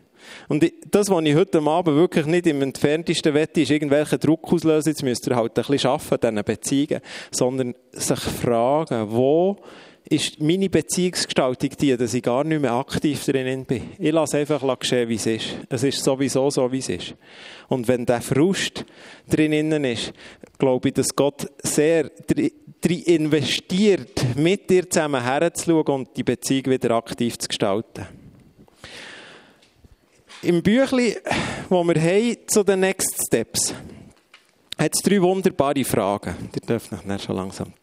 Und 0.47 0.71
das, 0.91 1.09
was 1.09 1.25
ich 1.25 1.35
heute 1.35 1.61
Abend 1.61 1.95
wirklich 1.95 2.25
nicht 2.25 2.47
im 2.47 2.61
entferntesten 2.61 3.33
wette, 3.33 3.61
ist 3.61 3.71
irgendwelchen 3.71 4.19
Druck 4.19 4.51
auslösen, 4.53 4.89
jetzt 4.89 5.03
müsst 5.03 5.27
ihr 5.27 5.35
halt 5.35 5.57
ein 5.57 5.65
bisschen 5.65 5.89
arbeiten, 5.89 6.35
diesen 6.35 6.45
Beziehungen, 6.45 7.01
sondern 7.31 7.75
sich 7.91 8.19
fragen, 8.19 9.11
wo 9.11 9.57
ist 10.11 10.41
meine 10.41 10.69
Beziehungsgestaltung 10.69 11.69
die, 11.79 11.95
dass 11.95 12.13
ich 12.13 12.21
gar 12.21 12.43
nicht 12.43 12.61
mehr 12.61 12.73
aktiv 12.73 13.23
drin 13.23 13.63
bin. 13.63 13.91
Ich 13.97 14.11
lasse 14.11 14.39
einfach 14.39 14.61
geschehen, 14.77 15.07
wie 15.07 15.15
es 15.15 15.25
ist. 15.25 15.55
Es 15.69 15.83
ist 15.83 16.03
sowieso 16.03 16.49
so, 16.49 16.69
wie 16.69 16.79
es 16.79 16.89
ist. 16.89 17.15
Und 17.69 17.87
wenn 17.87 18.05
der 18.05 18.21
Frust 18.21 18.83
drin 19.29 19.53
ist, 19.85 20.11
glaube 20.59 20.89
ich, 20.89 20.95
dass 20.95 21.15
Gott 21.15 21.47
sehr 21.63 22.11
drin 22.27 23.01
investiert, 23.03 24.35
mit 24.35 24.69
dir 24.69 24.89
zusammen 24.89 25.23
herzuschauen 25.23 25.87
und 25.87 26.17
die 26.17 26.23
Beziehung 26.23 26.65
wieder 26.65 26.91
aktiv 26.91 27.37
zu 27.37 27.47
gestalten. 27.47 28.05
Im 30.41 30.61
Büchlein, 30.61 31.15
wo 31.69 31.83
wir 31.85 32.01
haben, 32.01 32.35
zu 32.47 32.63
den 32.63 32.81
Next 32.81 33.15
Steps, 33.27 33.73
hat 34.77 34.91
es 34.93 35.01
drei 35.01 35.21
wunderbare 35.21 35.85
Fragen. 35.85 36.35
Ihr 36.53 36.67
dürft 36.67 36.91
noch 36.91 37.19
schon 37.19 37.35
langsam 37.35 37.73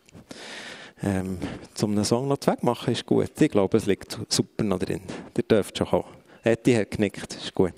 ähm, 1.03 1.39
zum 1.75 1.93
einen 1.93 2.05
Song 2.05 2.29
noch 2.29 2.39
wegmachen, 2.45 2.93
ist 2.93 3.07
gut. 3.07 3.31
Ich 3.41 3.51
glaube, 3.51 3.77
es 3.77 3.87
liegt 3.87 4.19
super 4.29 4.65
noch 4.65 4.79
drin. 4.79 5.03
Ihr 5.37 5.43
dürft 5.45 5.79
schon 5.79 5.87
kommen. 5.87 6.05
Etty 6.43 6.75
hat 6.75 6.91
genickt, 6.91 7.35
ist 7.35 7.55
gut. 7.55 7.73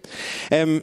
Ähm, 0.51 0.83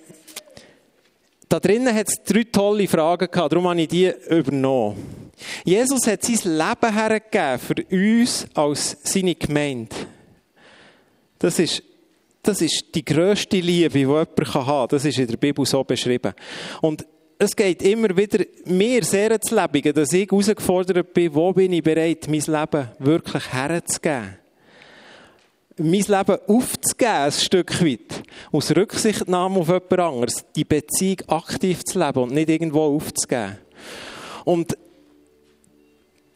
da 1.50 1.60
drinnen 1.60 1.96
hat 1.96 2.10
es 2.10 2.24
drei 2.24 2.44
tolle 2.44 2.88
Fragen 2.88 3.30
gehabt, 3.32 3.52
darum 3.52 3.68
habe 3.68 3.82
ich 3.82 3.88
die 3.88 4.12
übernommen. 4.30 5.32
Jesus 5.64 6.06
hat 6.08 6.24
sein 6.24 6.58
Leben 6.58 6.94
hergegeben 6.94 7.60
für 7.60 7.96
uns 7.96 8.48
als 8.54 8.98
seine 9.04 9.36
Gemeinde. 9.36 9.96
Das 11.40 11.60
ist, 11.60 11.84
das 12.42 12.62
ist 12.62 12.86
die 12.94 13.06
grösste 13.06 13.60
Liebe, 13.60 13.90
die 13.90 14.00
jemand 14.00 14.54
haben 14.54 14.66
kann. 14.66 14.88
Das 14.90 15.06
ist 15.06 15.20
in 15.20 15.28
der 15.28 15.38
Bibel 15.38 15.66
so 15.66 15.84
beschrieben. 15.84 16.34
Und 16.82 17.06
es 17.40 17.56
geht 17.56 17.82
immer 17.84 18.16
wieder 18.16 18.44
mir 18.66 19.04
sehr 19.04 19.32
ins 19.32 19.52
Leben, 19.52 19.94
dass 19.94 20.14
ich 20.14 20.30
herausgefordert 20.30 21.14
bin, 21.14 21.34
wo 21.34 21.54
bin 21.54 21.74
ich 21.74 21.84
bereit, 21.84 22.28
mein 22.28 22.42
Leben 22.42 22.90
wirklich 23.00 23.54
herzugeben. 23.54 24.38
Mein 25.78 25.92
Leben 25.92 26.38
aufzugeben, 26.48 27.12
ein 27.12 27.32
Stück 27.32 27.84
weit. 27.84 28.24
Aus 28.52 28.76
Rücksichtnahme 28.76 29.60
auf 29.60 29.68
jemand 29.68 30.00
anderes. 30.00 30.46
Die 30.56 30.64
Beziehung 30.64 31.18
aktiv 31.28 31.84
zu 31.84 32.00
leben 32.00 32.24
und 32.24 32.34
nicht 32.34 32.50
irgendwo 32.50 32.96
aufzugeben. 32.96 33.58
Und 34.44 34.76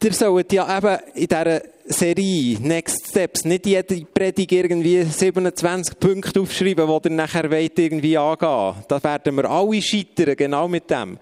ihr 0.04 0.12
sollt 0.12 0.52
ja 0.52 0.78
eben 0.78 0.98
in 1.14 1.26
dieser 1.26 1.62
Serie, 1.84 2.58
Next 2.60 3.08
Steps, 3.08 3.44
nicht 3.44 3.66
jede 3.66 4.04
Predigt 4.04 4.52
irgendwie 4.52 5.02
27 5.02 5.98
Punkte 5.98 6.40
aufschreiben, 6.40 6.86
die 6.86 7.08
ihr 7.08 7.14
nachher 7.14 7.50
wollt, 7.50 7.78
irgendwie 7.78 8.16
angehen 8.16 8.74
Da 8.86 9.02
werden 9.02 9.36
wir 9.36 9.50
alle 9.50 9.82
scheitern, 9.82 10.36
genau 10.36 10.68
mit 10.68 10.88
dem. 10.90 11.18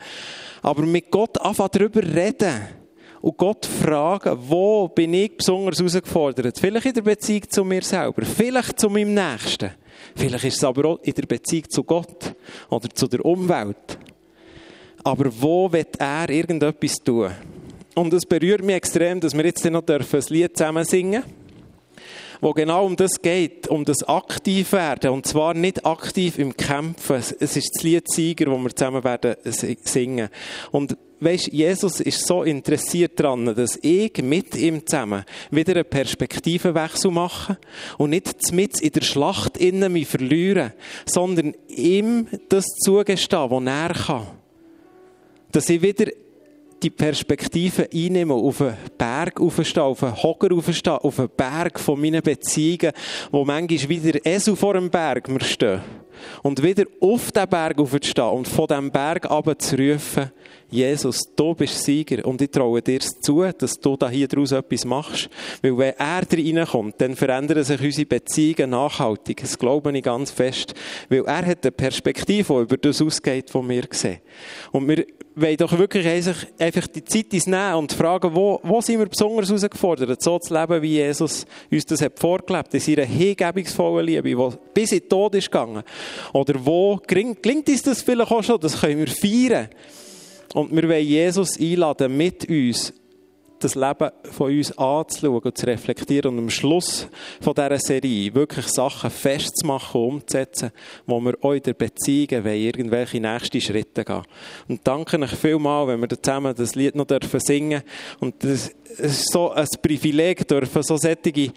Aber 0.62 0.82
mit 0.82 1.10
Gott 1.10 1.40
einfach 1.40 1.68
darüber 1.68 2.02
reden 2.02 2.60
und 3.22 3.36
Gott 3.36 3.66
fragen, 3.66 4.38
wo 4.48 4.88
bin 4.88 5.14
ich 5.14 5.36
besonders 5.36 5.78
herausgefordert? 5.78 6.58
Vielleicht 6.58 6.86
in 6.86 6.94
der 6.94 7.02
Beziehung 7.02 7.48
zu 7.48 7.64
mir 7.64 7.82
selber, 7.82 8.24
vielleicht 8.24 8.78
zu 8.78 8.90
meinem 8.90 9.14
Nächsten. 9.14 9.70
Vielleicht 10.14 10.44
ist 10.44 10.56
es 10.56 10.64
aber 10.64 10.88
auch 10.88 10.98
in 11.02 11.14
der 11.14 11.26
Beziehung 11.26 11.68
zu 11.68 11.84
Gott 11.84 12.34
oder 12.68 12.88
zu 12.90 13.06
der 13.06 13.24
Umwelt. 13.24 13.98
Aber 15.04 15.30
wo 15.40 15.72
wird 15.72 15.98
er 15.98 16.28
irgendetwas 16.28 16.96
tun? 16.96 17.30
Und 17.94 18.12
es 18.12 18.26
berührt 18.26 18.62
mich 18.62 18.76
extrem, 18.76 19.20
dass 19.20 19.34
wir 19.34 19.44
jetzt 19.44 19.64
noch 19.64 19.86
ein 19.86 20.24
Lied 20.28 20.56
zusammen 20.56 20.84
singen 20.84 21.22
dürfen 21.22 21.40
wo 22.40 22.52
genau 22.52 22.86
um 22.86 22.96
das 22.96 23.20
geht, 23.20 23.68
um 23.68 23.84
das 23.84 24.02
aktiv 24.02 24.72
werden. 24.72 25.10
Und 25.10 25.26
zwar 25.26 25.54
nicht 25.54 25.84
aktiv 25.84 26.38
im 26.38 26.56
Kämpfen. 26.56 27.16
Es 27.16 27.56
ist 27.56 27.70
das 27.74 27.82
Lied 27.82 28.10
Sieger, 28.10 28.50
wo 28.50 28.58
wir 28.58 28.74
zusammen 28.74 29.04
werden 29.04 29.36
singen. 29.82 30.28
Und 30.70 30.96
weisst, 31.20 31.52
Jesus 31.52 32.00
ist 32.00 32.26
so 32.26 32.42
interessiert 32.42 33.20
daran, 33.20 33.54
dass 33.54 33.78
ich 33.82 34.16
mit 34.22 34.56
ihm 34.56 34.86
zusammen 34.86 35.24
wieder 35.50 35.74
einen 35.74 35.84
Perspektivenwechsel 35.84 37.10
mache 37.10 37.58
und 37.98 38.10
nicht 38.10 38.52
mit 38.52 38.80
in 38.80 38.92
der 38.92 39.02
Schlacht 39.02 39.58
innen 39.58 39.92
mich 39.92 40.08
verlieren, 40.08 40.72
sondern 41.04 41.54
ihm 41.68 42.26
das 42.48 42.64
zugestehen, 42.82 43.50
was 43.50 43.64
er 43.64 43.94
kann. 43.94 44.26
Dass 45.52 45.68
ich 45.68 45.82
wieder 45.82 46.06
die 46.82 46.90
Perspektive 46.90 47.88
einnehmen, 47.92 48.32
auf 48.32 48.60
einen 48.60 48.76
Berg 48.96 49.40
aufstehen, 49.40 49.82
auf 49.82 50.02
einen 50.02 50.22
Hocker 50.22 50.54
aufstehen, 50.54 50.94
auf 50.94 51.18
einen 51.18 51.30
Berg 51.36 51.78
von 51.78 52.00
meinen 52.00 52.22
Beziehungen, 52.22 52.92
wo 53.30 53.44
manchmal 53.44 53.88
wieder 53.88 54.24
Esel 54.24 54.56
vor 54.56 54.74
dem 54.74 54.90
Berg 54.90 55.28
wir 55.28 55.40
stehen. 55.40 55.80
Und 56.42 56.62
wieder 56.62 56.84
auf 57.00 57.32
den 57.32 57.48
Berg 57.48 57.78
aufzustehen 57.78 58.28
und 58.28 58.48
von 58.48 58.66
diesem 58.66 58.90
Berg 58.90 59.28
zu 59.58 59.76
rufen, 59.76 60.30
Jesus, 60.70 61.22
du 61.34 61.54
bist 61.54 61.84
Sieger 61.84 62.24
und 62.24 62.40
ich 62.40 62.50
traue 62.50 62.80
dir 62.80 63.00
zu, 63.00 63.44
dass 63.58 63.78
du 63.80 63.96
da 63.96 64.08
hier 64.08 64.28
draus 64.28 64.52
etwas 64.52 64.84
machst. 64.84 65.28
Weil 65.62 65.76
wenn 65.76 65.94
er 65.98 66.22
reinkommt, 66.30 66.94
dann 66.98 67.16
verändern 67.16 67.64
sich 67.64 67.80
unsere 67.80 68.06
Beziehungen 68.06 68.70
nachhaltig. 68.70 69.40
Das 69.40 69.58
glaube 69.58 69.96
ich 69.96 70.04
ganz 70.04 70.30
fest. 70.30 70.74
Weil 71.08 71.24
er 71.24 71.44
hat 71.44 71.64
eine 71.64 71.72
Perspektive, 71.72 72.54
die 72.54 72.62
über 72.62 72.76
das 72.76 73.02
ausgeht, 73.02 73.52
was 73.52 73.68
wir 73.68 73.84
sehen. 73.90 74.18
Und 74.70 74.88
wir 74.88 75.04
wollen 75.34 75.56
doch 75.56 75.76
wirklich 75.76 76.06
einfach 76.06 76.86
die 76.86 77.04
Zeit 77.04 77.46
nehmen 77.46 77.74
und 77.74 77.92
fragen, 77.92 78.34
wo, 78.34 78.60
wo 78.62 78.80
sind 78.80 78.98
wir 78.98 79.06
besonders 79.06 79.48
herausgefordert, 79.48 80.22
so 80.22 80.38
zu 80.38 80.54
leben, 80.54 80.82
wie 80.82 80.94
Jesus 80.94 81.46
uns 81.70 81.86
das 81.86 82.02
hat 82.02 82.18
vorgelebt, 82.18 82.74
in 82.74 82.80
seiner 82.80 83.04
hingebungsvollen 83.04 84.06
Liebe, 84.06 84.28
die 84.28 84.56
bis 84.74 84.92
in 84.92 85.00
den 85.00 85.08
Tod 85.08 85.34
ist 85.34 85.50
gegangen. 85.50 85.82
Oder 86.32 86.54
wo 86.64 86.96
klingt, 86.96 87.42
klingt 87.42 87.68
uns 87.68 87.82
das 87.82 88.02
vielleicht 88.02 88.30
auch 88.30 88.42
schon, 88.42 88.60
das 88.60 88.80
können 88.80 88.98
wir 88.98 89.08
feiern. 89.08 89.68
Und 90.54 90.74
wir 90.74 90.88
wollen 90.88 91.06
Jesus 91.06 91.58
einladen, 91.58 92.16
mit 92.16 92.48
uns 92.48 92.92
das 93.60 93.74
Leben 93.74 94.10
von 94.30 94.56
uns 94.56 94.76
anzuschauen 94.78 95.40
und 95.40 95.58
zu 95.58 95.66
reflektieren 95.66 96.32
und 96.32 96.38
am 96.38 96.50
Schluss 96.50 97.06
von 97.40 97.54
dieser 97.54 97.78
Serie 97.78 98.34
wirklich 98.34 98.66
Sachen 98.66 99.10
festzumachen 99.10 100.00
und 100.00 100.08
umzusetzen, 100.14 100.70
wo 101.06 101.20
wir 101.20 101.34
auch 101.42 101.52
in 101.52 101.62
der 101.62 101.74
Beziehung 101.74 102.44
wollen, 102.44 102.60
irgendwelche 102.60 103.20
nächsten 103.20 103.60
Schritte 103.60 104.04
gehen. 104.04 104.22
Und 104.68 104.80
danke 104.84 105.20
euch 105.20 105.30
vielmals, 105.30 105.88
wenn 105.88 106.00
wir 106.00 106.08
zusammen 106.08 106.54
das 106.56 106.74
Lied 106.74 106.94
noch 106.96 107.06
singen 107.38 107.82
dürfen. 107.82 108.16
Und 108.20 108.42
es 108.44 108.74
ist 108.98 109.30
so 109.30 109.50
ein 109.50 109.66
Privileg, 109.82 110.48
dürfen 110.48 110.82
so 110.82 110.96
solche 110.96 111.52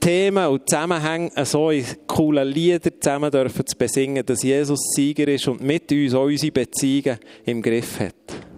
Themen 0.00 0.46
und 0.46 0.68
Zusammenhänge 0.68 1.30
so 1.44 1.70
in 1.70 1.84
coolen 2.06 2.48
Lieder 2.48 2.90
zusammen 3.00 3.30
dürfen 3.30 3.66
zu 3.66 3.76
besingen, 3.76 4.24
dass 4.24 4.42
Jesus 4.42 4.80
Sieger 4.94 5.28
ist 5.28 5.46
und 5.46 5.60
mit 5.60 5.92
uns 5.92 6.14
auch 6.14 6.24
unsere 6.24 6.52
Beziehungen 6.52 7.18
im 7.44 7.60
Griff 7.60 8.00
hat. 8.00 8.49